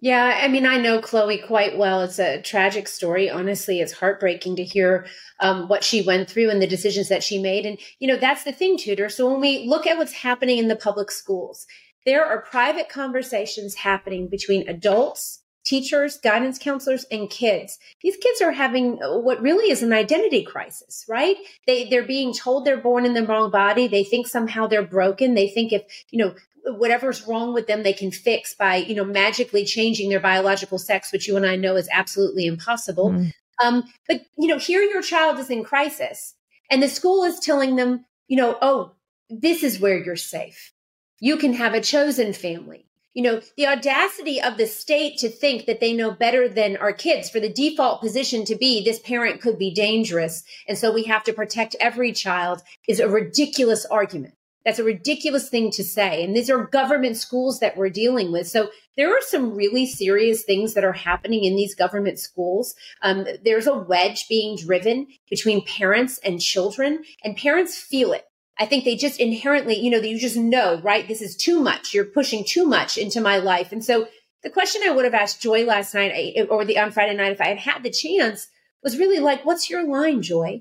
Yeah, 0.00 0.38
I 0.42 0.48
mean, 0.48 0.66
I 0.66 0.76
know 0.76 1.00
Chloe 1.00 1.38
quite 1.38 1.78
well. 1.78 2.02
It's 2.02 2.18
a 2.18 2.42
tragic 2.42 2.88
story. 2.88 3.30
Honestly, 3.30 3.80
it's 3.80 3.92
heartbreaking 3.92 4.56
to 4.56 4.64
hear 4.64 5.06
um, 5.40 5.68
what 5.68 5.82
she 5.82 6.02
went 6.02 6.28
through 6.28 6.50
and 6.50 6.60
the 6.60 6.66
decisions 6.66 7.08
that 7.08 7.22
she 7.22 7.38
made. 7.40 7.64
And, 7.64 7.78
you 8.00 8.08
know, 8.08 8.16
that's 8.16 8.44
the 8.44 8.52
thing, 8.52 8.76
Tudor. 8.76 9.08
So 9.08 9.30
when 9.30 9.40
we 9.40 9.66
look 9.66 9.86
at 9.86 9.96
what's 9.96 10.12
happening 10.12 10.58
in 10.58 10.68
the 10.68 10.76
public 10.76 11.10
schools, 11.10 11.66
there 12.04 12.24
are 12.24 12.42
private 12.42 12.90
conversations 12.90 13.76
happening 13.76 14.28
between 14.28 14.68
adults, 14.68 15.42
teachers, 15.64 16.18
guidance 16.18 16.58
counselors, 16.58 17.06
and 17.10 17.30
kids. 17.30 17.78
These 18.02 18.18
kids 18.18 18.42
are 18.42 18.52
having 18.52 18.98
what 19.00 19.40
really 19.40 19.70
is 19.70 19.82
an 19.82 19.94
identity 19.94 20.42
crisis, 20.42 21.06
right? 21.08 21.36
They, 21.66 21.88
they're 21.88 22.06
being 22.06 22.34
told 22.34 22.66
they're 22.66 22.76
born 22.76 23.06
in 23.06 23.14
the 23.14 23.24
wrong 23.24 23.50
body. 23.50 23.88
They 23.88 24.04
think 24.04 24.26
somehow 24.26 24.66
they're 24.66 24.82
broken. 24.82 25.32
They 25.32 25.48
think 25.48 25.72
if, 25.72 25.82
you 26.10 26.22
know, 26.22 26.34
whatever's 26.66 27.26
wrong 27.26 27.52
with 27.52 27.66
them 27.66 27.82
they 27.82 27.92
can 27.92 28.10
fix 28.10 28.54
by 28.54 28.76
you 28.76 28.94
know 28.94 29.04
magically 29.04 29.64
changing 29.64 30.08
their 30.08 30.20
biological 30.20 30.78
sex 30.78 31.12
which 31.12 31.28
you 31.28 31.36
and 31.36 31.44
i 31.44 31.56
know 31.56 31.76
is 31.76 31.88
absolutely 31.92 32.46
impossible. 32.46 33.10
Mm. 33.10 33.32
um, 33.62 33.84
but 34.08 34.22
you 34.38 34.48
know 34.48 34.58
here 34.58 34.82
your 34.82 35.02
child 35.02 35.38
is 35.38 35.50
in 35.50 35.62
crisis 35.62 36.34
and 36.70 36.82
the 36.82 36.88
school 36.88 37.22
is 37.24 37.38
telling 37.38 37.76
them 37.76 38.04
you 38.28 38.36
know 38.36 38.56
oh 38.62 38.92
this 39.30 39.62
is 39.62 39.80
where 39.80 40.02
you're 40.02 40.16
safe. 40.16 40.72
You 41.20 41.36
can 41.36 41.54
have 41.54 41.74
a 41.74 41.80
chosen 41.80 42.32
family. 42.32 42.86
You 43.14 43.22
know 43.22 43.40
the 43.56 43.68
audacity 43.68 44.42
of 44.42 44.56
the 44.56 44.66
state 44.66 45.18
to 45.18 45.28
think 45.28 45.66
that 45.66 45.78
they 45.78 45.92
know 45.92 46.10
better 46.10 46.48
than 46.48 46.76
our 46.76 46.92
kids 46.92 47.30
for 47.30 47.38
the 47.38 47.52
default 47.52 48.00
position 48.00 48.44
to 48.46 48.56
be 48.56 48.82
this 48.82 48.98
parent 48.98 49.40
could 49.40 49.56
be 49.56 49.72
dangerous 49.72 50.42
and 50.66 50.76
so 50.76 50.92
we 50.92 51.04
have 51.04 51.22
to 51.24 51.32
protect 51.32 51.76
every 51.78 52.12
child 52.12 52.60
is 52.88 52.98
a 52.98 53.08
ridiculous 53.08 53.86
argument 53.86 54.34
that's 54.64 54.78
a 54.78 54.84
ridiculous 54.84 55.48
thing 55.48 55.70
to 55.72 55.84
say. 55.84 56.24
And 56.24 56.34
these 56.34 56.50
are 56.50 56.66
government 56.66 57.16
schools 57.16 57.60
that 57.60 57.76
we're 57.76 57.90
dealing 57.90 58.32
with. 58.32 58.48
So 58.48 58.70
there 58.96 59.10
are 59.10 59.20
some 59.20 59.54
really 59.54 59.86
serious 59.86 60.42
things 60.42 60.74
that 60.74 60.84
are 60.84 60.92
happening 60.92 61.44
in 61.44 61.56
these 61.56 61.74
government 61.74 62.18
schools. 62.18 62.74
Um, 63.02 63.26
there's 63.44 63.66
a 63.66 63.76
wedge 63.76 64.26
being 64.28 64.56
driven 64.56 65.08
between 65.28 65.64
parents 65.64 66.18
and 66.18 66.40
children, 66.40 67.04
and 67.22 67.36
parents 67.36 67.76
feel 67.76 68.12
it. 68.12 68.24
I 68.58 68.66
think 68.66 68.84
they 68.84 68.96
just 68.96 69.18
inherently, 69.18 69.78
you 69.78 69.90
know, 69.90 69.98
you 69.98 70.18
just 70.18 70.36
know, 70.36 70.80
right? 70.82 71.06
This 71.08 71.20
is 71.20 71.36
too 71.36 71.60
much. 71.60 71.92
You're 71.92 72.04
pushing 72.04 72.44
too 72.44 72.64
much 72.64 72.96
into 72.96 73.20
my 73.20 73.38
life. 73.38 73.72
And 73.72 73.84
so 73.84 74.06
the 74.44 74.50
question 74.50 74.82
I 74.84 74.90
would 74.90 75.04
have 75.04 75.14
asked 75.14 75.42
Joy 75.42 75.64
last 75.64 75.92
night 75.92 76.36
or 76.48 76.64
the 76.64 76.78
on 76.78 76.92
Friday 76.92 77.16
night 77.16 77.32
if 77.32 77.40
I 77.40 77.48
had 77.48 77.58
had 77.58 77.82
the 77.82 77.90
chance 77.90 78.46
was 78.82 78.98
really 78.98 79.18
like, 79.18 79.44
what's 79.44 79.68
your 79.68 79.82
line, 79.82 80.22
Joy? 80.22 80.60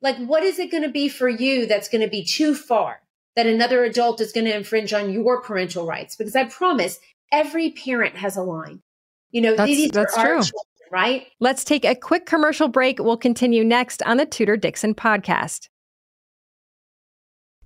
Like, 0.00 0.18
what 0.18 0.44
is 0.44 0.58
it 0.58 0.70
going 0.70 0.84
to 0.84 0.90
be 0.90 1.08
for 1.08 1.28
you 1.28 1.66
that's 1.66 1.88
going 1.88 2.02
to 2.02 2.08
be 2.08 2.24
too 2.24 2.54
far? 2.54 3.00
That 3.36 3.46
another 3.46 3.84
adult 3.84 4.20
is 4.20 4.32
going 4.32 4.46
to 4.46 4.56
infringe 4.56 4.92
on 4.92 5.12
your 5.12 5.40
parental 5.40 5.86
rights 5.86 6.16
because 6.16 6.36
I 6.36 6.44
promise 6.44 6.98
every 7.32 7.70
parent 7.70 8.16
has 8.16 8.36
a 8.36 8.42
line. 8.42 8.80
You 9.30 9.40
know, 9.42 9.56
that's, 9.56 9.68
these 9.68 9.90
that's 9.90 10.16
are 10.16 10.24
true. 10.24 10.36
our 10.36 10.42
children, 10.42 10.88
right? 10.90 11.26
Let's 11.38 11.64
take 11.64 11.84
a 11.84 11.94
quick 11.94 12.26
commercial 12.26 12.68
break. 12.68 12.98
We'll 12.98 13.16
continue 13.16 13.64
next 13.64 14.02
on 14.02 14.16
the 14.16 14.26
Tudor 14.26 14.56
Dixon 14.56 14.94
podcast. 14.94 15.68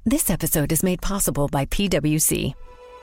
This 0.05 0.29
episode 0.29 0.71
is 0.71 0.83
made 0.83 1.01
possible 1.01 1.49
by 1.49 1.65
PwC. 1.67 2.53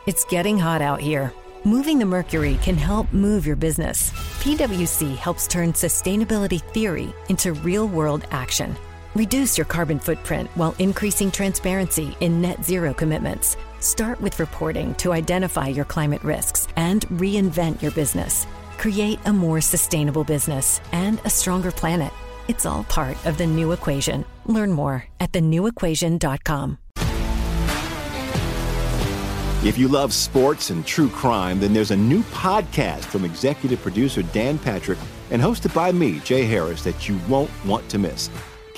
It's 0.06 0.24
getting 0.26 0.60
hot 0.60 0.84
out 0.84 1.02
here. 1.02 1.34
Moving 1.65 1.97
the 1.97 2.06
mercury 2.06 2.60
can 2.62 2.76
help 2.76 3.12
move 3.12 3.45
your 3.45 3.56
business. 3.56 4.12
PwC 4.41 5.15
helps 5.15 5.47
turn 5.47 5.74
sustainability 5.74 6.62
theory 6.74 7.13
into 7.30 7.54
real 7.54 7.88
world 7.88 8.26
action 8.32 8.76
Reduce 9.13 9.58
your 9.58 9.65
carbon 9.65 10.00
footprint 10.00 10.50
while 10.56 10.74
increasing 10.80 11.32
transparency 11.32 12.15
in 12.21 12.41
net 12.41 12.63
zero 12.63 12.93
commitments. 12.93 13.58
Start 13.82 14.21
with 14.21 14.39
reporting 14.39 14.95
to 14.95 15.12
identify 15.12 15.67
your 15.67 15.84
climate 15.84 16.24
risks 16.24 16.67
and 16.78 17.02
reinvent 17.10 17.82
your 17.82 17.91
business. 17.91 18.47
Create 18.78 19.19
a 19.26 19.34
more 19.34 19.60
sustainable 19.60 20.24
business 20.24 20.80
and 20.93 21.19
a 21.26 21.30
stronger 21.30 21.71
planet. 21.71 22.13
It's 22.47 22.65
all 22.65 22.86
part 22.86 23.17
of 23.26 23.38
the 23.38 23.45
new 23.45 23.74
equation. 23.74 24.24
Learn 24.45 24.71
more 24.71 25.04
at 25.19 25.34
thenewequation.com. 25.34 26.78
If 29.63 29.78
you 29.78 29.89
love 29.89 30.12
sports 30.13 30.69
and 30.69 30.86
true 30.86 31.10
crime, 31.10 31.60
then 31.60 31.74
there's 31.74 31.91
a 31.91 31.97
new 31.97 32.24
podcast 32.24 33.02
from 33.02 33.26
executive 33.26 33.82
producer 33.82 34.24
Dan 34.24 34.58
Patrick 34.58 34.97
and 35.30 35.41
hosted 35.41 35.74
by 35.76 35.91
me, 35.91 36.19
Jay 36.21 36.45
Harris, 36.45 36.84
that 36.84 37.08
you 37.08 37.19
won't 37.28 37.52
want 37.65 37.88
to 37.89 38.00
miss. 38.00 38.30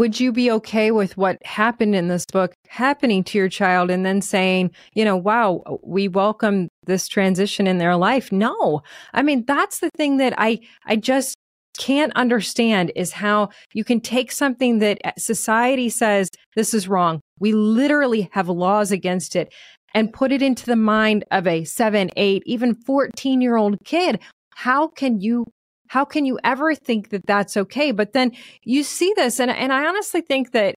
Would 0.00 0.20
you 0.20 0.30
be 0.30 0.48
okay 0.52 0.92
with 0.92 1.16
what 1.16 1.44
happened 1.44 1.96
in 1.96 2.06
this 2.06 2.24
book 2.24 2.54
happening 2.68 3.24
to 3.24 3.38
your 3.38 3.48
child 3.48 3.90
and 3.90 4.06
then 4.06 4.20
saying, 4.20 4.70
you 4.94 5.04
know, 5.04 5.16
wow, 5.16 5.80
we 5.82 6.06
welcome 6.06 6.68
this 6.86 7.08
transition 7.08 7.66
in 7.66 7.78
their 7.78 7.96
life? 7.96 8.30
No. 8.30 8.82
I 9.12 9.22
mean, 9.22 9.44
that's 9.44 9.80
the 9.80 9.90
thing 9.96 10.18
that 10.18 10.34
I, 10.38 10.60
I 10.86 10.94
just 10.94 11.34
can't 11.78 12.12
understand 12.14 12.92
is 12.94 13.10
how 13.10 13.48
you 13.72 13.82
can 13.82 14.00
take 14.00 14.30
something 14.30 14.78
that 14.78 14.98
eh, 15.02 15.12
society 15.18 15.88
says 15.88 16.28
this 16.54 16.74
is 16.74 16.86
wrong. 16.86 17.20
We 17.40 17.50
literally 17.50 18.30
have 18.32 18.48
laws 18.48 18.92
against 18.92 19.34
it 19.34 19.52
and 19.94 20.12
put 20.12 20.30
it 20.30 20.42
into 20.42 20.64
the 20.64 20.76
mind 20.76 21.24
of 21.32 21.48
a 21.48 21.64
seven, 21.64 22.10
eight, 22.16 22.44
even 22.46 22.76
14 22.76 23.40
year 23.40 23.56
old 23.56 23.78
kid. 23.84 24.20
How 24.54 24.86
can 24.86 25.20
you 25.20 25.46
how 25.88 26.04
can 26.04 26.24
you 26.24 26.38
ever 26.44 26.74
think 26.74 27.10
that 27.10 27.26
that's 27.26 27.56
okay? 27.56 27.92
But 27.92 28.12
then 28.12 28.32
you 28.62 28.82
see 28.82 29.12
this, 29.16 29.40
and, 29.40 29.50
and 29.50 29.72
I 29.72 29.86
honestly 29.86 30.20
think 30.20 30.52
that 30.52 30.74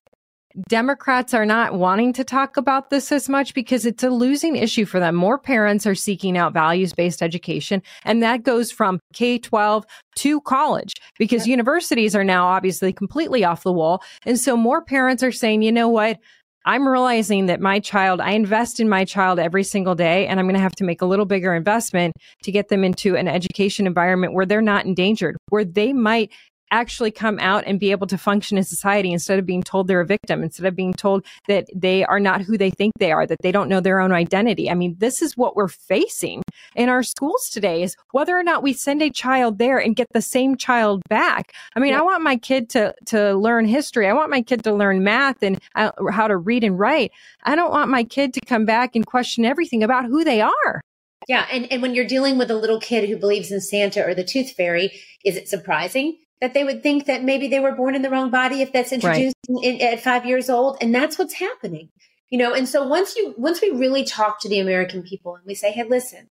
Democrats 0.68 1.32
are 1.32 1.46
not 1.46 1.74
wanting 1.74 2.12
to 2.12 2.24
talk 2.24 2.56
about 2.56 2.90
this 2.90 3.10
as 3.10 3.28
much 3.28 3.54
because 3.54 3.86
it's 3.86 4.02
a 4.02 4.10
losing 4.10 4.56
issue 4.56 4.84
for 4.84 5.00
them. 5.00 5.14
More 5.14 5.38
parents 5.38 5.86
are 5.86 5.94
seeking 5.94 6.36
out 6.36 6.52
values 6.52 6.92
based 6.92 7.22
education, 7.22 7.82
and 8.04 8.22
that 8.22 8.42
goes 8.42 8.70
from 8.70 9.00
K 9.14 9.38
12 9.38 9.86
to 10.16 10.40
college 10.42 10.92
because 11.18 11.46
universities 11.46 12.14
are 12.14 12.24
now 12.24 12.46
obviously 12.46 12.92
completely 12.92 13.44
off 13.44 13.62
the 13.62 13.72
wall. 13.72 14.02
And 14.26 14.38
so 14.38 14.56
more 14.56 14.82
parents 14.82 15.22
are 15.22 15.32
saying, 15.32 15.62
you 15.62 15.72
know 15.72 15.88
what? 15.88 16.18
I'm 16.64 16.86
realizing 16.86 17.46
that 17.46 17.60
my 17.60 17.80
child, 17.80 18.20
I 18.20 18.32
invest 18.32 18.80
in 18.80 18.88
my 18.88 19.04
child 19.04 19.38
every 19.38 19.64
single 19.64 19.94
day, 19.94 20.26
and 20.26 20.38
I'm 20.38 20.46
going 20.46 20.54
to 20.54 20.60
have 20.60 20.74
to 20.76 20.84
make 20.84 21.02
a 21.02 21.06
little 21.06 21.26
bigger 21.26 21.54
investment 21.54 22.14
to 22.44 22.52
get 22.52 22.68
them 22.68 22.84
into 22.84 23.16
an 23.16 23.28
education 23.28 23.86
environment 23.86 24.34
where 24.34 24.46
they're 24.46 24.62
not 24.62 24.84
endangered, 24.84 25.36
where 25.48 25.64
they 25.64 25.92
might 25.92 26.30
actually 26.72 27.10
come 27.10 27.38
out 27.38 27.62
and 27.66 27.78
be 27.78 27.92
able 27.92 28.06
to 28.08 28.18
function 28.18 28.58
in 28.58 28.64
society 28.64 29.12
instead 29.12 29.38
of 29.38 29.46
being 29.46 29.62
told 29.62 29.86
they're 29.86 30.00
a 30.00 30.06
victim, 30.06 30.42
instead 30.42 30.66
of 30.66 30.74
being 30.74 30.94
told 30.94 31.24
that 31.46 31.68
they 31.74 32.04
are 32.04 32.18
not 32.18 32.40
who 32.40 32.58
they 32.58 32.70
think 32.70 32.94
they 32.98 33.12
are, 33.12 33.26
that 33.26 33.42
they 33.42 33.52
don't 33.52 33.68
know 33.68 33.80
their 33.80 34.00
own 34.00 34.10
identity. 34.10 34.68
I 34.68 34.74
mean, 34.74 34.96
this 34.98 35.22
is 35.22 35.36
what 35.36 35.54
we're 35.54 35.68
facing 35.68 36.42
in 36.74 36.88
our 36.88 37.02
schools 37.02 37.48
today 37.50 37.82
is 37.82 37.94
whether 38.10 38.36
or 38.36 38.42
not 38.42 38.62
we 38.62 38.72
send 38.72 39.02
a 39.02 39.10
child 39.10 39.58
there 39.58 39.78
and 39.78 39.94
get 39.94 40.08
the 40.12 40.22
same 40.22 40.56
child 40.56 41.02
back. 41.08 41.52
I 41.76 41.80
mean, 41.80 41.92
yeah. 41.92 42.00
I 42.00 42.02
want 42.02 42.22
my 42.22 42.36
kid 42.36 42.70
to, 42.70 42.94
to 43.06 43.36
learn 43.36 43.66
history. 43.66 44.08
I 44.08 44.14
want 44.14 44.30
my 44.30 44.42
kid 44.42 44.64
to 44.64 44.72
learn 44.72 45.04
math 45.04 45.42
and 45.42 45.60
uh, 45.74 45.92
how 46.10 46.26
to 46.26 46.36
read 46.36 46.64
and 46.64 46.78
write. 46.78 47.12
I 47.44 47.54
don't 47.54 47.70
want 47.70 47.90
my 47.90 48.02
kid 48.02 48.32
to 48.34 48.40
come 48.40 48.64
back 48.64 48.96
and 48.96 49.06
question 49.06 49.44
everything 49.44 49.82
about 49.82 50.06
who 50.06 50.24
they 50.24 50.40
are. 50.40 50.80
Yeah. 51.28 51.46
And, 51.52 51.70
and 51.70 51.82
when 51.82 51.94
you're 51.94 52.06
dealing 52.06 52.38
with 52.38 52.50
a 52.50 52.56
little 52.56 52.80
kid 52.80 53.08
who 53.08 53.16
believes 53.16 53.52
in 53.52 53.60
Santa 53.60 54.04
or 54.04 54.14
the 54.14 54.24
tooth 54.24 54.52
fairy, 54.52 54.90
is 55.24 55.36
it 55.36 55.48
surprising 55.48 56.16
that 56.42 56.54
they 56.54 56.64
would 56.64 56.82
think 56.82 57.06
that 57.06 57.22
maybe 57.22 57.46
they 57.46 57.60
were 57.60 57.70
born 57.70 57.94
in 57.94 58.02
the 58.02 58.10
wrong 58.10 58.28
body 58.28 58.62
if 58.62 58.72
that's 58.72 58.92
introduced 58.92 59.36
right. 59.48 59.64
in, 59.64 59.80
at 59.80 60.00
five 60.00 60.26
years 60.26 60.50
old? 60.50 60.76
And 60.80 60.92
that's 60.92 61.16
what's 61.16 61.34
happening. 61.34 61.88
You 62.30 62.38
know, 62.38 62.52
and 62.52 62.68
so 62.68 62.84
once 62.86 63.14
you, 63.14 63.32
once 63.38 63.62
we 63.62 63.70
really 63.70 64.04
talk 64.04 64.40
to 64.40 64.48
the 64.48 64.58
American 64.58 65.04
people 65.04 65.36
and 65.36 65.44
we 65.46 65.54
say, 65.54 65.70
Hey, 65.70 65.84
listen, 65.84 66.30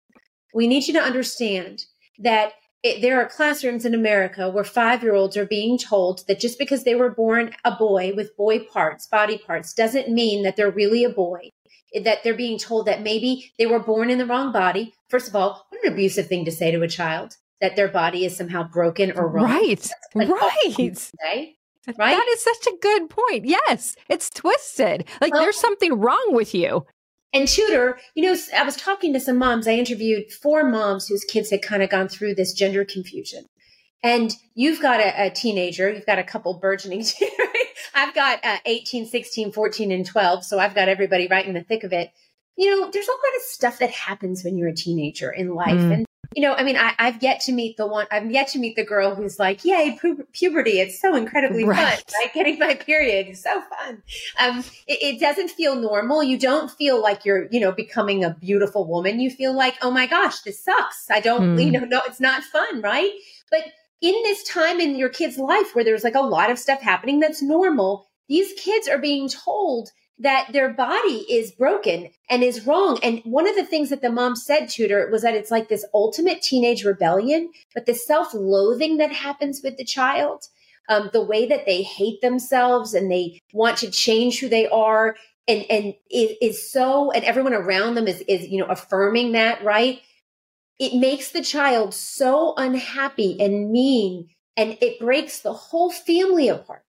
we 0.53 0.67
need 0.67 0.89
you 0.89 0.95
to 0.95 1.01
understand 1.01 1.85
that 2.19 2.55
it, 2.83 3.03
there 3.03 3.21
are 3.21 3.29
classrooms 3.29 3.85
in 3.85 3.95
America 3.95 4.51
where 4.51 4.65
five 4.65 5.05
year 5.05 5.15
olds 5.15 5.37
are 5.37 5.47
being 5.47 5.79
told 5.79 6.27
that 6.27 6.41
just 6.41 6.59
because 6.59 6.83
they 6.83 6.97
were 6.97 7.11
born 7.11 7.53
a 7.65 7.71
boy 7.71 8.13
with 8.17 8.37
boy 8.37 8.59
parts, 8.59 9.07
body 9.07 9.39
parts, 9.39 9.73
doesn't 9.73 10.09
mean 10.09 10.43
that 10.43 10.57
they're 10.57 10.73
really 10.73 11.05
a 11.05 11.11
boy 11.11 11.51
that 12.03 12.25
they're 12.25 12.35
being 12.35 12.59
told 12.59 12.87
that 12.87 13.03
maybe 13.03 13.53
they 13.59 13.67
were 13.67 13.81
born 13.81 14.11
in 14.11 14.19
the 14.19 14.27
wrong 14.27 14.53
body. 14.53 14.93
First 15.09 15.29
of 15.29 15.37
all, 15.37 15.67
what 15.69 15.85
an 15.85 15.93
abusive 15.93 16.27
thing 16.27 16.45
to 16.47 16.53
say 16.53 16.73
to 16.73 16.83
a 16.83 16.89
child 16.89 17.37
that 17.61 17.77
their 17.77 17.89
body 17.89 18.25
is 18.25 18.37
somehow 18.37 18.63
broken 18.65 19.13
or 19.13 19.29
wrong. 19.29 19.45
Right. 19.45 19.91
Right. 21.23 21.55
Right? 21.99 22.17
That 22.17 22.29
is 22.29 22.45
such 22.45 22.67
a 22.67 22.77
good 22.81 23.11
point. 23.11 23.47
Yes, 23.47 23.97
it's 24.09 24.29
twisted. 24.31 25.07
Like 25.21 25.33
well, 25.33 25.43
there's 25.43 25.59
something 25.59 25.99
wrong 25.99 26.29
with 26.31 26.55
you. 26.55 26.87
And 27.33 27.49
Tudor, 27.49 27.99
you 28.15 28.25
know, 28.25 28.37
I 28.57 28.65
was 28.65 28.77
talking 28.77 29.13
to 29.13 29.21
some 29.21 29.39
moms. 29.39 29.67
I 29.67 29.73
interviewed 29.73 30.33
four 30.33 30.65
moms 30.69 31.07
whose 31.07 31.25
kids 31.25 31.51
had 31.51 31.63
kind 31.63 31.83
of 31.83 31.89
gone 31.89 32.09
through 32.09 32.35
this 32.35 32.53
gender 32.53 32.85
confusion. 32.85 33.47
And 34.03 34.35
you've 34.55 34.81
got 34.81 35.01
a, 35.01 35.27
a 35.27 35.31
teenager, 35.31 35.91
you've 35.91 36.07
got 36.07 36.19
a 36.19 36.25
couple 36.25 36.59
burgeoning 36.59 37.05
I've 37.95 38.15
got 38.15 38.45
uh, 38.45 38.59
18, 38.65 39.07
16, 39.07 39.53
14, 39.53 39.93
and 39.93 40.07
12. 40.07 40.45
So 40.45 40.59
I've 40.59 40.75
got 40.75 40.89
everybody 40.89 41.29
right 41.29 41.47
in 41.47 41.55
the 41.55 41.63
thick 41.63 41.85
of 41.85 41.93
it. 41.93 42.11
You 42.57 42.71
know, 42.71 42.91
there's 42.91 43.09
a 43.09 43.11
lot 43.11 43.37
of 43.37 43.43
stuff 43.43 43.79
that 43.79 43.91
happens 43.91 44.45
when 44.45 44.57
you're 44.57 44.69
a 44.69 44.75
teenager 44.75 45.31
in 45.31 45.55
life. 45.55 45.75
Mm. 45.75 45.95
And, 45.95 46.07
you 46.37 46.43
know, 46.43 46.55
I 46.55 46.63
mean, 46.63 46.77
I, 46.77 46.95
have 46.99 47.23
yet 47.23 47.41
to 47.43 47.53
meet 47.53 47.77
the 47.77 47.87
one, 47.87 48.07
I've 48.11 48.31
yet 48.31 48.49
to 48.49 48.61
meet 48.61 48.77
the 48.77 48.85
girl 48.85 49.17
who's 49.17 49.39
like, 49.39 49.65
yay, 49.65 49.99
pu- 50.01 50.27
puberty. 50.33 50.79
It's 50.79 51.01
so 51.01 51.17
incredibly 51.17 51.65
right. 51.65 51.99
fun. 51.99 52.15
Right? 52.23 52.31
Getting 52.35 52.59
my 52.59 52.75
period 52.75 53.29
is 53.29 53.43
so 53.43 53.61
fun. 53.63 54.03
Um, 54.39 54.61
it, 54.87 55.03
it 55.03 55.21
doesn't 55.21 55.51
feel 55.51 55.75
normal. 55.75 56.23
You 56.23 56.39
don't 56.39 56.71
feel 56.71 57.03
like 57.03 57.25
you're, 57.25 57.49
you 57.51 57.59
know, 57.59 57.73
becoming 57.73 58.23
a 58.23 58.31
beautiful 58.31 58.87
woman. 58.87 59.19
You 59.19 59.31
feel 59.31 59.53
like, 59.53 59.75
oh 59.83 59.91
my 59.91 60.07
gosh, 60.07 60.41
this 60.41 60.63
sucks. 60.63 61.11
I 61.11 61.19
don't, 61.19 61.57
mm. 61.57 61.65
you 61.65 61.73
know, 61.73 61.85
no, 61.85 62.01
it's 62.07 62.21
not 62.21 62.45
fun. 62.45 62.81
Right. 62.81 63.11
But 63.51 63.65
in 64.01 64.15
this 64.23 64.45
time 64.45 64.81
in 64.81 64.95
your 64.95 65.09
kid's 65.09 65.37
life 65.37 65.75
where 65.75 65.85
there's 65.85 66.05
like 66.05 66.15
a 66.15 66.21
lot 66.21 66.51
of 66.51 66.59
stuff 66.59 66.81
happening 66.81 67.19
that's 67.19 67.43
normal, 67.43 68.07
these 68.29 68.53
kids 68.53 68.89
are 68.89 68.99
being 68.99 69.29
told 69.29 69.91
that 70.21 70.49
their 70.53 70.73
body 70.73 71.27
is 71.29 71.51
broken 71.51 72.11
and 72.29 72.43
is 72.43 72.67
wrong. 72.67 72.99
And 73.03 73.21
one 73.25 73.49
of 73.49 73.57
the 73.57 73.65
things 73.65 73.91
that 73.91 74.03
the 74.03 74.11
mom 74.11 74.37
said 74.37 74.69
Tudor 74.69 75.09
was 75.11 75.23
that 75.23 75.35
it's 75.35 75.51
like 75.51 75.69
this 75.69 75.85
ultimate 75.93 76.43
teenage 76.43 76.85
rebellion, 76.85 77.51
but 77.75 77.87
the 77.87 77.95
self 77.95 78.33
loathing 78.33 78.99
that 78.99 79.13
happens 79.13 79.61
with 79.63 79.77
the 79.77 79.85
child, 79.85 80.45
um, 80.89 81.11
the 81.13 81.25
way 81.25 81.47
that 81.47 81.67
they 81.67 81.83
hate 81.83 82.21
themselves 82.21 82.95
and 82.95 83.11
they 83.11 83.41
want 83.53 83.79
to 83.79 83.91
change 83.91 84.41
who 84.41 84.49
they 84.49 84.69
are 84.69 85.17
and, 85.49 85.65
and 85.69 85.95
is, 86.11 86.37
is 86.41 86.71
so, 86.71 87.11
and 87.11 87.25
everyone 87.25 87.55
around 87.55 87.95
them 87.95 88.07
is, 88.07 88.23
is, 88.29 88.47
you 88.47 88.59
know, 88.59 88.67
affirming 88.67 89.33
that, 89.33 89.65
right? 89.65 90.01
it 90.81 90.95
makes 90.95 91.31
the 91.31 91.43
child 91.43 91.93
so 91.93 92.55
unhappy 92.57 93.37
and 93.39 93.71
mean 93.71 94.31
and 94.57 94.79
it 94.81 94.99
breaks 94.99 95.41
the 95.41 95.53
whole 95.53 95.91
family 95.91 96.49
apart. 96.49 96.83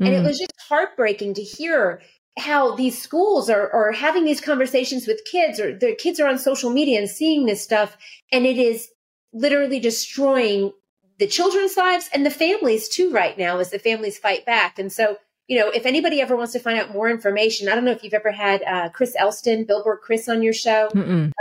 And 0.00 0.14
it 0.14 0.22
mm. 0.22 0.26
was 0.26 0.38
just 0.38 0.54
heartbreaking 0.68 1.34
to 1.34 1.42
hear 1.42 2.00
how 2.38 2.74
these 2.76 3.00
schools 3.00 3.50
are, 3.50 3.70
are 3.72 3.92
having 3.92 4.24
these 4.24 4.40
conversations 4.40 5.06
with 5.06 5.20
kids 5.30 5.58
or 5.60 5.76
their 5.76 5.94
kids 5.94 6.20
are 6.20 6.28
on 6.28 6.38
social 6.38 6.70
media 6.70 6.98
and 6.98 7.08
seeing 7.08 7.46
this 7.46 7.62
stuff. 7.62 7.96
And 8.32 8.46
it 8.46 8.56
is 8.56 8.88
literally 9.32 9.80
destroying 9.80 10.72
the 11.18 11.26
children's 11.26 11.76
lives 11.76 12.08
and 12.14 12.24
the 12.24 12.30
families 12.30 12.88
too 12.88 13.10
right 13.10 13.36
now 13.36 13.58
as 13.58 13.70
the 13.70 13.78
families 13.78 14.18
fight 14.18 14.46
back. 14.46 14.78
And 14.78 14.92
so 14.92 15.16
you 15.50 15.58
know, 15.58 15.68
if 15.68 15.84
anybody 15.84 16.20
ever 16.20 16.36
wants 16.36 16.52
to 16.52 16.60
find 16.60 16.78
out 16.78 16.92
more 16.92 17.10
information, 17.10 17.68
I 17.68 17.74
don't 17.74 17.84
know 17.84 17.90
if 17.90 18.04
you've 18.04 18.14
ever 18.14 18.30
had 18.30 18.62
uh, 18.62 18.88
Chris 18.90 19.16
Elston, 19.18 19.64
Billboard 19.64 19.98
Chris, 20.00 20.28
on 20.28 20.44
your 20.44 20.52
show 20.52 20.88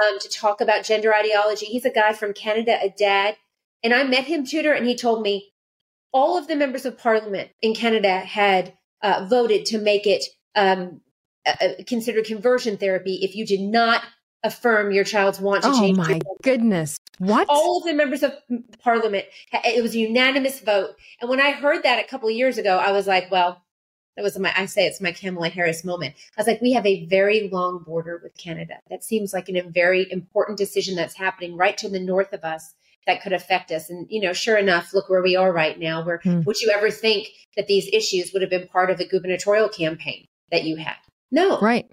um, 0.03 0.19
to 0.19 0.29
talk 0.29 0.61
about 0.61 0.83
gender 0.83 1.13
ideology. 1.13 1.67
He's 1.67 1.85
a 1.85 1.91
guy 1.91 2.13
from 2.13 2.33
Canada, 2.33 2.79
a 2.81 2.89
dad. 2.89 3.37
And 3.83 3.93
I 3.93 4.03
met 4.05 4.23
him, 4.23 4.47
Tudor, 4.47 4.73
and 4.73 4.87
he 4.87 4.95
told 4.95 5.21
me 5.21 5.51
all 6.11 6.39
of 6.39 6.47
the 6.47 6.55
members 6.55 6.85
of 6.85 6.97
parliament 6.97 7.51
in 7.61 7.75
Canada 7.75 8.17
had 8.17 8.73
uh, 9.03 9.27
voted 9.29 9.67
to 9.67 9.77
make 9.77 10.07
it 10.07 10.25
um, 10.55 11.01
considered 11.87 12.25
conversion 12.25 12.77
therapy 12.77 13.19
if 13.21 13.35
you 13.35 13.45
did 13.45 13.61
not 13.61 14.03
affirm 14.43 14.91
your 14.91 15.03
child's 15.03 15.39
want 15.39 15.63
to 15.63 15.69
oh 15.69 15.79
change. 15.79 15.97
Oh 15.97 16.01
my 16.01 16.19
goodness. 16.43 16.97
What? 17.17 17.47
All 17.49 17.79
of 17.79 17.83
the 17.83 17.93
members 17.93 18.23
of 18.23 18.33
parliament, 18.81 19.25
it 19.51 19.83
was 19.83 19.93
a 19.93 19.99
unanimous 19.99 20.61
vote. 20.61 20.91
And 21.19 21.29
when 21.29 21.41
I 21.41 21.51
heard 21.51 21.83
that 21.83 22.03
a 22.03 22.07
couple 22.07 22.29
of 22.29 22.35
years 22.35 22.57
ago, 22.57 22.77
I 22.77 22.91
was 22.91 23.07
like, 23.07 23.29
well, 23.29 23.61
that 24.15 24.23
was 24.23 24.37
my, 24.39 24.53
I 24.55 24.65
say 24.65 24.85
it's 24.85 25.01
my 25.01 25.11
Kamala 25.11 25.49
Harris 25.49 25.83
moment. 25.83 26.15
I 26.37 26.41
was 26.41 26.47
like, 26.47 26.61
we 26.61 26.73
have 26.73 26.85
a 26.85 27.05
very 27.05 27.49
long 27.51 27.83
border 27.85 28.19
with 28.23 28.37
Canada. 28.37 28.75
That 28.89 29.03
seems 29.03 29.33
like 29.33 29.49
a 29.49 29.61
very 29.61 30.09
important 30.11 30.57
decision 30.57 30.95
that's 30.95 31.15
happening 31.15 31.57
right 31.57 31.77
to 31.77 31.89
the 31.89 31.99
north 31.99 32.33
of 32.33 32.43
us 32.43 32.73
that 33.07 33.21
could 33.21 33.33
affect 33.33 33.71
us. 33.71 33.89
And, 33.89 34.07
you 34.09 34.21
know, 34.21 34.33
sure 34.33 34.57
enough, 34.57 34.93
look 34.93 35.09
where 35.09 35.21
we 35.21 35.35
are 35.35 35.51
right 35.51 35.77
now. 35.79 36.05
Where 36.05 36.19
mm. 36.19 36.45
would 36.45 36.61
you 36.61 36.69
ever 36.69 36.91
think 36.91 37.27
that 37.55 37.67
these 37.67 37.89
issues 37.91 38.31
would 38.31 38.41
have 38.41 38.51
been 38.51 38.67
part 38.67 38.89
of 38.89 38.99
a 38.99 39.07
gubernatorial 39.07 39.69
campaign 39.69 40.27
that 40.51 40.63
you 40.63 40.77
had? 40.77 40.95
No. 41.31 41.59
Right. 41.59 41.89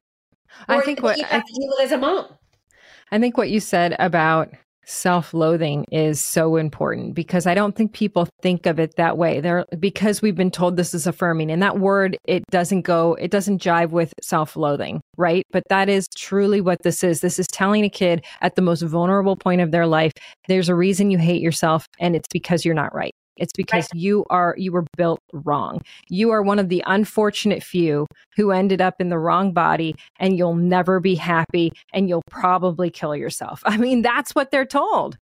Or 0.69 0.77
I 0.77 0.81
think 0.81 1.03
what 1.03 1.19
you 1.19 1.25
have 1.25 1.43
I, 1.43 1.45
to 1.45 1.53
deal 1.61 1.69
with 1.69 1.81
as 1.81 1.93
a 1.93 1.99
mom. 1.99 2.27
I 3.11 3.19
think 3.19 3.37
what 3.37 3.51
you 3.51 3.61
said 3.61 3.95
about 3.99 4.51
self 4.87 5.35
loathing 5.35 5.85
is 5.91 6.21
so 6.21 6.57
important 6.57 7.15
because 7.15 7.47
I 7.47 7.55
don't 7.55 7.75
think 7.75 7.93
people 7.93 8.29
think 8.41 8.67
of 8.67 8.79
it 8.79 8.95
that 8.97 9.19
way. 9.19 9.41
They're 9.41 9.67
because 9.79 10.23
we've 10.23 10.37
been 10.37 10.51
told 10.51 10.77
this 10.77 10.95
is 10.95 11.07
affirming 11.07 11.51
and 11.51 11.63
that 11.63 11.79
word, 11.79 12.17
it 12.25 12.45
doesn't 12.51 12.83
go, 12.83 13.15
it 13.15 13.31
doesn't 13.31 13.61
jive 13.61 13.91
with 13.91 14.15
self 14.23 14.57
loathing, 14.57 15.01
right? 15.17 15.45
But 15.51 15.65
that 15.69 15.89
is 15.89 16.07
truly 16.17 16.61
what 16.61 16.83
this 16.83 17.05
is. 17.05 17.21
This 17.21 17.39
is 17.39 17.47
telling 17.49 17.85
a 17.85 17.91
kid 17.91 18.25
at 18.41 18.55
the 18.55 18.63
most 18.63 18.83
vulnerable 18.83 19.37
point 19.37 19.61
of 19.61 19.73
their 19.73 19.87
life, 19.87 20.13
there's 20.49 20.69
a 20.69 20.75
reason 20.75 21.11
you 21.11 21.19
hate 21.19 21.43
yourself 21.43 21.87
and 21.99 22.17
it's 22.17 22.29
because 22.33 22.65
you're 22.65 22.75
not 22.75 22.95
right. 22.95 23.13
It's 23.37 23.53
because 23.53 23.89
right. 23.93 24.01
you 24.01 24.25
are 24.31 24.55
you 24.57 24.73
were 24.73 24.85
built 24.97 25.21
wrong. 25.33 25.83
You 26.09 26.31
are 26.31 26.43
one 26.43 26.59
of 26.59 26.69
the 26.69 26.83
unfortunate 26.87 27.63
few 27.63 28.07
who 28.37 28.51
ended 28.51 28.81
up 28.81 29.01
in 29.01 29.09
the 29.09 29.19
wrong 29.19 29.53
body 29.53 29.95
and 30.19 30.37
you'll 30.37 30.55
never 30.55 31.01
be 31.01 31.15
happy 31.15 31.73
and 31.93 32.09
you'll 32.09 32.25
probably 32.31 32.91
kill 32.91 33.15
yourself. 33.15 33.63
I 33.67 33.77
mean, 33.77 34.03
that's 34.03 34.35
what 34.35 34.51
they're 34.51 34.65
told. 34.67 35.19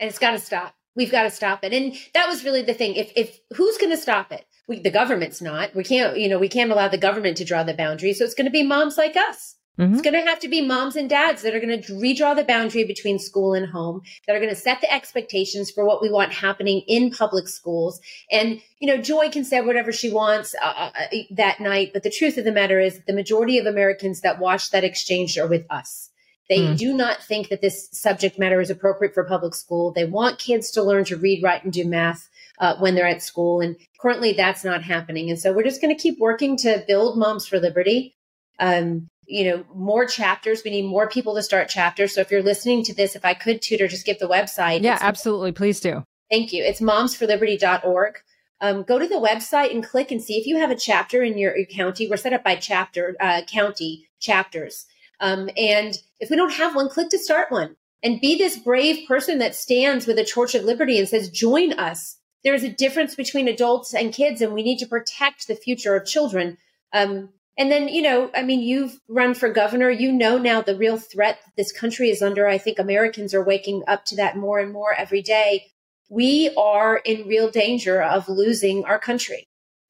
And 0.00 0.08
it's 0.08 0.18
got 0.18 0.32
to 0.32 0.38
stop. 0.38 0.74
We've 0.94 1.12
got 1.12 1.22
to 1.22 1.30
stop 1.30 1.64
it. 1.64 1.72
And 1.72 1.94
that 2.14 2.28
was 2.28 2.44
really 2.44 2.62
the 2.62 2.74
thing. 2.74 2.94
If 2.94 3.12
if 3.16 3.38
who's 3.56 3.78
going 3.78 3.92
to 3.92 3.96
stop 3.96 4.32
it? 4.32 4.44
We, 4.68 4.78
the 4.78 4.90
government's 4.90 5.42
not. 5.42 5.74
We 5.74 5.84
can't, 5.84 6.16
you 6.18 6.28
know, 6.28 6.38
we 6.38 6.48
can't 6.48 6.70
allow 6.70 6.88
the 6.88 6.98
government 6.98 7.36
to 7.38 7.44
draw 7.44 7.62
the 7.64 7.74
boundary. 7.74 8.12
So 8.12 8.24
it's 8.24 8.34
going 8.34 8.46
to 8.46 8.50
be 8.50 8.62
moms 8.62 8.96
like 8.96 9.16
us 9.16 9.56
Mm-hmm. 9.78 9.94
It's 9.94 10.02
going 10.02 10.14
to 10.14 10.28
have 10.28 10.40
to 10.40 10.48
be 10.48 10.60
moms 10.60 10.96
and 10.96 11.08
dads 11.08 11.42
that 11.42 11.54
are 11.54 11.60
going 11.60 11.80
to 11.80 11.92
redraw 11.94 12.36
the 12.36 12.44
boundary 12.44 12.84
between 12.84 13.18
school 13.18 13.54
and 13.54 13.66
home, 13.66 14.02
that 14.26 14.36
are 14.36 14.38
going 14.38 14.50
to 14.50 14.56
set 14.56 14.82
the 14.82 14.92
expectations 14.92 15.70
for 15.70 15.86
what 15.86 16.02
we 16.02 16.10
want 16.10 16.32
happening 16.32 16.82
in 16.86 17.10
public 17.10 17.48
schools. 17.48 17.98
And, 18.30 18.60
you 18.80 18.86
know, 18.86 19.00
Joy 19.00 19.30
can 19.30 19.44
say 19.44 19.62
whatever 19.62 19.90
she 19.90 20.10
wants 20.10 20.54
uh, 20.62 20.66
uh, 20.66 20.90
uh, 21.00 21.16
that 21.30 21.58
night. 21.58 21.92
But 21.94 22.02
the 22.02 22.10
truth 22.10 22.36
of 22.36 22.44
the 22.44 22.52
matter 22.52 22.80
is 22.80 23.00
the 23.06 23.14
majority 23.14 23.56
of 23.58 23.64
Americans 23.64 24.20
that 24.20 24.38
watch 24.38 24.70
that 24.72 24.84
exchange 24.84 25.38
are 25.38 25.48
with 25.48 25.64
us. 25.70 26.10
They 26.50 26.58
mm. 26.58 26.76
do 26.76 26.92
not 26.92 27.22
think 27.22 27.48
that 27.48 27.62
this 27.62 27.88
subject 27.92 28.38
matter 28.38 28.60
is 28.60 28.68
appropriate 28.68 29.14
for 29.14 29.24
public 29.24 29.54
school. 29.54 29.90
They 29.90 30.04
want 30.04 30.38
kids 30.38 30.70
to 30.72 30.82
learn 30.82 31.04
to 31.06 31.16
read, 31.16 31.42
write, 31.42 31.64
and 31.64 31.72
do 31.72 31.86
math. 31.86 32.28
Uh, 32.58 32.76
when 32.78 32.94
they're 32.94 33.08
at 33.08 33.22
school. 33.22 33.60
And 33.60 33.76
currently 33.98 34.34
that's 34.34 34.62
not 34.62 34.84
happening. 34.84 35.30
And 35.30 35.38
so 35.38 35.52
we're 35.52 35.64
just 35.64 35.80
going 35.80 35.96
to 35.96 36.00
keep 36.00 36.20
working 36.20 36.56
to 36.58 36.84
build 36.86 37.18
Moms 37.18 37.44
for 37.44 37.58
Liberty. 37.58 38.14
Um, 38.60 39.08
you 39.26 39.44
know, 39.44 39.64
more 39.74 40.06
chapters. 40.06 40.62
We 40.64 40.70
need 40.70 40.86
more 40.86 41.08
people 41.08 41.34
to 41.34 41.42
start 41.42 41.68
chapters. 41.68 42.14
So 42.14 42.20
if 42.20 42.30
you're 42.30 42.42
listening 42.42 42.82
to 42.84 42.94
this, 42.94 43.16
if 43.16 43.24
I 43.24 43.34
could 43.34 43.62
Tudor 43.62 43.88
just 43.88 44.06
give 44.06 44.18
the 44.18 44.28
website. 44.28 44.82
Yeah, 44.82 44.98
absolutely. 45.00 45.52
Please 45.52 45.80
do. 45.80 46.04
Thank 46.30 46.52
you. 46.52 46.62
It's 46.64 46.80
momsforliberty.org. 46.80 48.18
Um, 48.60 48.84
go 48.84 48.98
to 48.98 49.06
the 49.06 49.16
website 49.16 49.72
and 49.72 49.84
click 49.84 50.10
and 50.10 50.22
see 50.22 50.34
if 50.34 50.46
you 50.46 50.58
have 50.58 50.70
a 50.70 50.76
chapter 50.76 51.22
in 51.22 51.36
your, 51.36 51.56
your 51.56 51.66
county. 51.66 52.08
We're 52.08 52.16
set 52.16 52.32
up 52.32 52.44
by 52.44 52.56
chapter, 52.56 53.16
uh, 53.20 53.42
county 53.46 54.08
chapters. 54.20 54.86
Um, 55.20 55.50
and 55.56 55.98
if 56.20 56.30
we 56.30 56.36
don't 56.36 56.52
have 56.52 56.74
one, 56.74 56.88
click 56.88 57.08
to 57.10 57.18
start 57.18 57.50
one 57.50 57.76
and 58.02 58.20
be 58.20 58.38
this 58.38 58.58
brave 58.58 59.06
person 59.06 59.38
that 59.38 59.54
stands 59.54 60.06
with 60.06 60.18
a 60.18 60.24
torch 60.24 60.54
of 60.54 60.64
liberty 60.64 60.98
and 60.98 61.08
says, 61.08 61.28
join 61.28 61.72
us 61.72 62.18
there's 62.44 62.64
a 62.64 62.72
difference 62.72 63.14
between 63.14 63.48
adults 63.48 63.94
and 63.94 64.12
kids, 64.12 64.40
and 64.40 64.52
we 64.52 64.62
need 64.62 64.78
to 64.78 64.86
protect 64.86 65.46
the 65.46 65.54
future 65.54 65.96
of 65.96 66.06
children. 66.06 66.58
Um, 66.92 67.30
and 67.58 67.70
then, 67.70 67.88
you 67.88 68.00
know, 68.00 68.30
I 68.34 68.42
mean, 68.42 68.60
you've 68.60 68.98
run 69.08 69.34
for 69.34 69.50
governor. 69.50 69.90
You 69.90 70.10
know 70.10 70.38
now 70.38 70.62
the 70.62 70.76
real 70.76 70.96
threat 70.96 71.38
that 71.44 71.52
this 71.56 71.70
country 71.70 72.08
is 72.08 72.22
under. 72.22 72.48
I 72.48 72.56
think 72.56 72.78
Americans 72.78 73.34
are 73.34 73.44
waking 73.44 73.82
up 73.86 74.04
to 74.06 74.16
that 74.16 74.36
more 74.36 74.58
and 74.58 74.72
more 74.72 74.94
every 74.94 75.20
day. 75.20 75.66
We 76.08 76.54
are 76.56 76.96
in 76.96 77.28
real 77.28 77.50
danger 77.50 78.02
of 78.02 78.28
losing 78.28 78.84
our 78.84 78.98
country. 78.98 79.44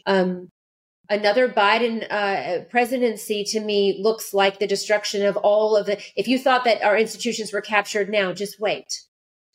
Um, 0.06 0.48
another 1.08 1.48
Biden 1.48 2.06
uh, 2.10 2.64
presidency 2.64 3.44
to 3.44 3.60
me 3.60 3.98
looks 4.00 4.34
like 4.34 4.58
the 4.58 4.66
destruction 4.66 5.24
of 5.24 5.36
all 5.36 5.76
of 5.76 5.86
the. 5.86 6.02
If 6.16 6.26
you 6.26 6.38
thought 6.38 6.64
that 6.64 6.82
our 6.82 6.96
institutions 6.96 7.52
were 7.52 7.60
captured 7.60 8.08
now, 8.08 8.32
just 8.32 8.58
wait. 8.58 8.86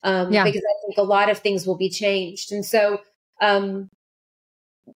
Um, 0.03 0.31
yeah. 0.31 0.45
Because 0.45 0.61
I 0.63 0.75
think 0.85 0.97
a 0.97 1.03
lot 1.03 1.29
of 1.29 1.39
things 1.39 1.67
will 1.67 1.77
be 1.77 1.89
changed. 1.89 2.53
And 2.53 2.65
so 2.65 3.01
um, 3.41 3.89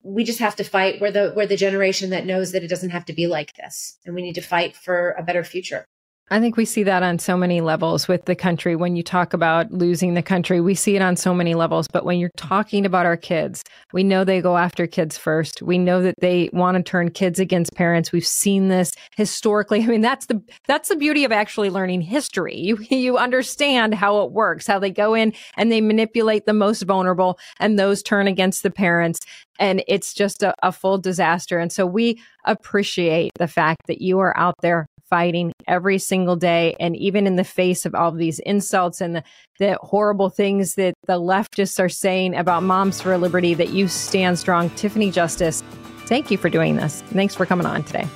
we 0.03 0.25
just 0.25 0.39
have 0.39 0.57
to 0.57 0.65
fight. 0.65 1.01
We're 1.01 1.11
the, 1.11 1.33
we're 1.35 1.47
the 1.47 1.57
generation 1.57 2.11
that 2.11 2.27
knows 2.27 2.53
that 2.53 2.63
it 2.63 2.69
doesn't 2.69 2.91
have 2.91 3.05
to 3.07 3.13
be 3.13 3.27
like 3.27 3.55
this. 3.55 3.99
And 4.05 4.15
we 4.15 4.23
need 4.23 4.35
to 4.35 4.41
fight 4.41 4.77
for 4.77 5.13
a 5.13 5.23
better 5.23 5.45
future. 5.45 5.87
I 6.33 6.39
think 6.39 6.57
we 6.57 6.65
see 6.65 6.85
that 6.85 7.03
on 7.03 7.19
so 7.19 7.37
many 7.37 7.61
levels 7.61 8.07
with 8.07 8.27
the 8.27 8.37
country. 8.37 8.77
When 8.77 8.95
you 8.95 9.03
talk 9.03 9.33
about 9.33 9.73
losing 9.73 10.15
the 10.15 10.23
country, 10.23 10.61
we 10.61 10.77
see 10.77 10.95
it 10.95 11.03
on 11.03 11.17
so 11.17 11.35
many 11.35 11.55
levels. 11.55 11.89
But 11.89 12.05
when 12.05 12.21
you're 12.21 12.31
talking 12.37 12.87
about 12.87 13.05
our 13.05 13.17
kids, 13.17 13.65
we 13.93 14.05
know 14.05 14.23
they 14.23 14.41
go 14.41 14.57
after 14.57 14.87
kids 14.87 15.19
first. 15.19 15.61
We 15.61 15.77
know 15.77 16.01
that 16.03 16.15
they 16.21 16.49
want 16.53 16.77
to 16.77 16.85
turn 16.85 17.11
kids 17.11 17.41
against 17.41 17.75
parents. 17.75 18.13
We've 18.13 18.25
seen 18.25 18.69
this 18.69 18.93
historically. 19.17 19.83
I 19.83 19.87
mean, 19.87 20.03
that's 20.03 20.27
the 20.27 20.41
that's 20.69 20.91
the 20.91 20.95
beauty 20.95 21.25
of 21.25 21.33
actually 21.33 21.69
learning 21.69 22.03
history. 22.03 22.57
You 22.57 22.77
you 22.91 23.19
understand 23.19 23.95
how 23.95 24.21
it 24.21 24.31
works, 24.31 24.69
how 24.69 24.79
they 24.79 24.91
go 24.91 25.15
in 25.15 25.33
and 25.57 25.73
they 25.73 25.81
manipulate 25.81 26.47
the 26.47 26.53
most 26.53 26.83
vulnerable, 26.83 27.41
and 27.59 27.77
those 27.77 28.05
turn 28.05 28.29
against 28.29 28.63
the 28.63 28.71
parents 28.71 29.19
and 29.59 29.85
it's 29.87 30.15
just 30.15 30.43
a, 30.43 30.55
a, 30.63 30.73
full 30.73 30.97
disaster. 30.97 31.59
And 31.59 31.71
so 31.71 31.85
we 31.85 32.19
appreciate 32.47 33.33
the 33.39 33.47
fact 33.47 33.89
that 33.89 34.01
you 34.01 34.19
are 34.19 34.35
out 34.39 34.55
there 34.63 34.87
fighting 35.11 35.53
every 35.67 35.99
single 35.99 36.37
day. 36.37 36.77
And 36.81 36.97
even 36.97 37.27
in 37.27 37.37
the 37.37 37.45
face 37.45 37.85
of 37.85 37.95
all 37.95 38.09
of 38.09 38.17
these 38.17 38.39
insults 38.41 39.01
and 39.01 39.17
the, 39.17 39.25
the 39.59 39.77
horrible 39.83 40.31
things 40.31 40.77
that 40.77 40.95
the 41.07 41.21
leftists 41.21 41.79
are 41.79 41.89
saying 41.89 42.35
about 42.35 42.63
Moms 42.63 43.03
for 43.03 43.19
Liberty, 43.19 43.55
that 43.55 43.71
you 43.71 43.89
stand 43.89 44.39
strong. 44.39 44.71
Tiffany 44.71 45.11
Justice, 45.11 45.63
thank 46.07 46.31
you 46.31 46.39
for 46.39 46.49
doing 46.49 46.77
this. 46.77 47.03
Thanks 47.09 47.35
for 47.35 47.45
coming 47.45 47.67
on 47.67 47.83
today. 47.83 48.09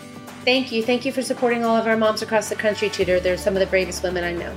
Thank 0.45 0.73
you. 0.73 0.83
Thank 0.83 1.05
you 1.05 1.13
for 1.13 1.23
supporting 1.23 1.65
all 1.65 1.77
of 1.77 1.87
our 1.87 1.97
moms 1.97 2.23
across 2.23 2.49
the 2.51 2.55
country, 2.55 2.91
Tudor. 2.91 3.19
They're 3.19 3.39
some 3.39 3.55
of 3.55 3.61
the 3.61 3.67
bravest 3.67 4.03
women 4.03 4.25
I 4.25 4.33
know. 4.33 4.55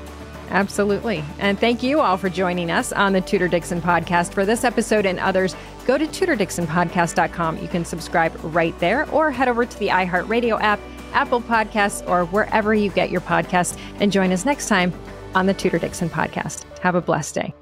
Absolutely. 0.49 1.23
And 1.39 1.59
thank 1.59 1.83
you 1.83 1.99
all 1.99 2.17
for 2.17 2.29
joining 2.29 2.71
us 2.71 2.93
on 2.93 3.13
the 3.13 3.21
Tudor 3.21 3.47
Dixon 3.47 3.81
podcast. 3.81 4.33
For 4.33 4.45
this 4.45 4.63
episode 4.63 5.05
and 5.05 5.19
others, 5.19 5.55
go 5.85 5.97
to 5.97 6.05
tudordixonpodcast.com. 6.05 7.61
You 7.61 7.67
can 7.67 7.83
subscribe 7.83 8.37
right 8.43 8.77
there 8.79 9.09
or 9.11 9.31
head 9.31 9.47
over 9.47 9.65
to 9.65 9.79
the 9.79 9.87
iHeartRadio 9.87 10.61
app 10.61 10.79
Apple 11.17 11.41
Podcasts, 11.41 12.07
or 12.07 12.25
wherever 12.25 12.75
you 12.75 12.91
get 12.91 13.09
your 13.09 13.21
podcasts. 13.21 13.75
And 13.99 14.11
join 14.11 14.31
us 14.31 14.45
next 14.45 14.67
time 14.67 14.93
on 15.33 15.47
the 15.47 15.53
Tudor 15.53 15.79
Dixon 15.79 16.09
podcast. 16.09 16.63
Have 16.79 16.93
a 16.93 17.01
blessed 17.01 17.33
day. 17.33 17.53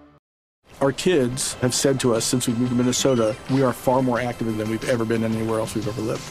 Our 0.81 0.91
kids 0.91 1.53
have 1.55 1.73
said 1.73 2.01
to 2.01 2.13
us 2.13 2.25
since 2.25 2.47
we 2.47 2.53
moved 2.53 2.71
to 2.71 2.75
Minnesota, 2.75 3.33
we 3.49 3.63
are 3.63 3.71
far 3.71 4.03
more 4.03 4.19
active 4.19 4.57
than 4.57 4.69
we've 4.69 4.89
ever 4.89 5.05
been 5.05 5.23
anywhere 5.23 5.59
else 5.59 5.73
we've 5.73 5.87
ever 5.87 6.01
lived. 6.01 6.21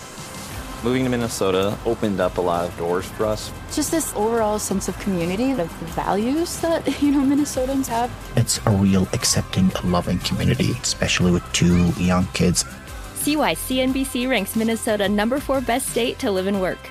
Moving 0.85 1.05
to 1.05 1.09
Minnesota 1.09 1.79
opened 1.87 2.20
up 2.20 2.37
a 2.37 2.43
lot 2.43 2.68
of 2.68 2.77
doors 2.77 3.07
for 3.07 3.25
us. 3.25 3.51
Just 3.72 3.91
this 3.91 4.14
overall 4.14 4.59
sense 4.59 4.87
of 4.89 4.99
community, 4.99 5.53
of 5.53 5.57
the 5.57 5.87
values 5.87 6.61
that, 6.61 6.87
you 7.03 7.11
know, 7.11 7.20
Minnesotans 7.20 7.87
have. 7.87 8.12
It's 8.37 8.61
a 8.66 8.70
real 8.70 9.09
accepting, 9.14 9.72
loving 9.83 10.18
community, 10.18 10.72
especially 10.72 11.33
with 11.33 11.43
two 11.55 11.89
young 11.93 12.27
kids. 12.35 12.66
See 13.14 13.37
why 13.37 13.55
CNBC 13.55 14.29
ranks 14.29 14.57
Minnesota 14.57 15.09
number 15.09 15.41
four 15.41 15.62
best 15.62 15.89
state 15.89 16.18
to 16.18 16.31
live 16.31 16.47
and 16.47 16.61
work 16.61 16.91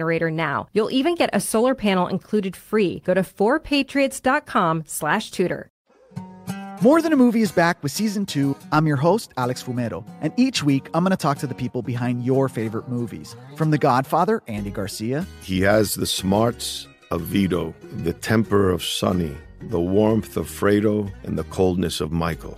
generator 0.01 0.31
now. 0.31 0.67
You'll 0.73 0.91
even 0.91 1.15
get 1.15 1.29
a 1.33 1.39
solar 1.39 1.75
panel 1.75 2.07
included 2.07 2.55
free. 2.55 3.01
Go 3.05 3.13
to 3.13 3.21
4patriots.com 3.21 4.83
slash 4.87 5.31
Tudor. 5.31 5.69
More 6.81 6.99
Than 6.99 7.13
a 7.13 7.15
Movie 7.15 7.43
is 7.43 7.51
back 7.51 7.83
with 7.83 7.91
season 7.91 8.25
two. 8.25 8.55
I'm 8.71 8.87
your 8.87 8.97
host, 8.97 9.31
Alex 9.37 9.61
Fumero, 9.61 10.03
and 10.21 10.33
each 10.35 10.63
week 10.63 10.89
I'm 10.95 11.03
going 11.03 11.11
to 11.11 11.17
talk 11.17 11.37
to 11.37 11.47
the 11.47 11.53
people 11.53 11.83
behind 11.83 12.25
your 12.25 12.49
favorite 12.49 12.89
movies. 12.89 13.35
From 13.55 13.69
The 13.69 13.77
Godfather, 13.77 14.41
Andy 14.47 14.71
Garcia. 14.71 15.27
He 15.43 15.61
has 15.61 15.93
the 15.93 16.07
smarts 16.07 16.87
of 17.11 17.21
Vito, 17.21 17.75
the 17.97 18.13
temper 18.13 18.71
of 18.71 18.83
Sonny, 18.83 19.37
the 19.61 19.79
warmth 19.79 20.35
of 20.37 20.47
Fredo, 20.47 21.11
and 21.23 21.37
the 21.37 21.43
coldness 21.45 22.01
of 22.01 22.11
Michael 22.11 22.57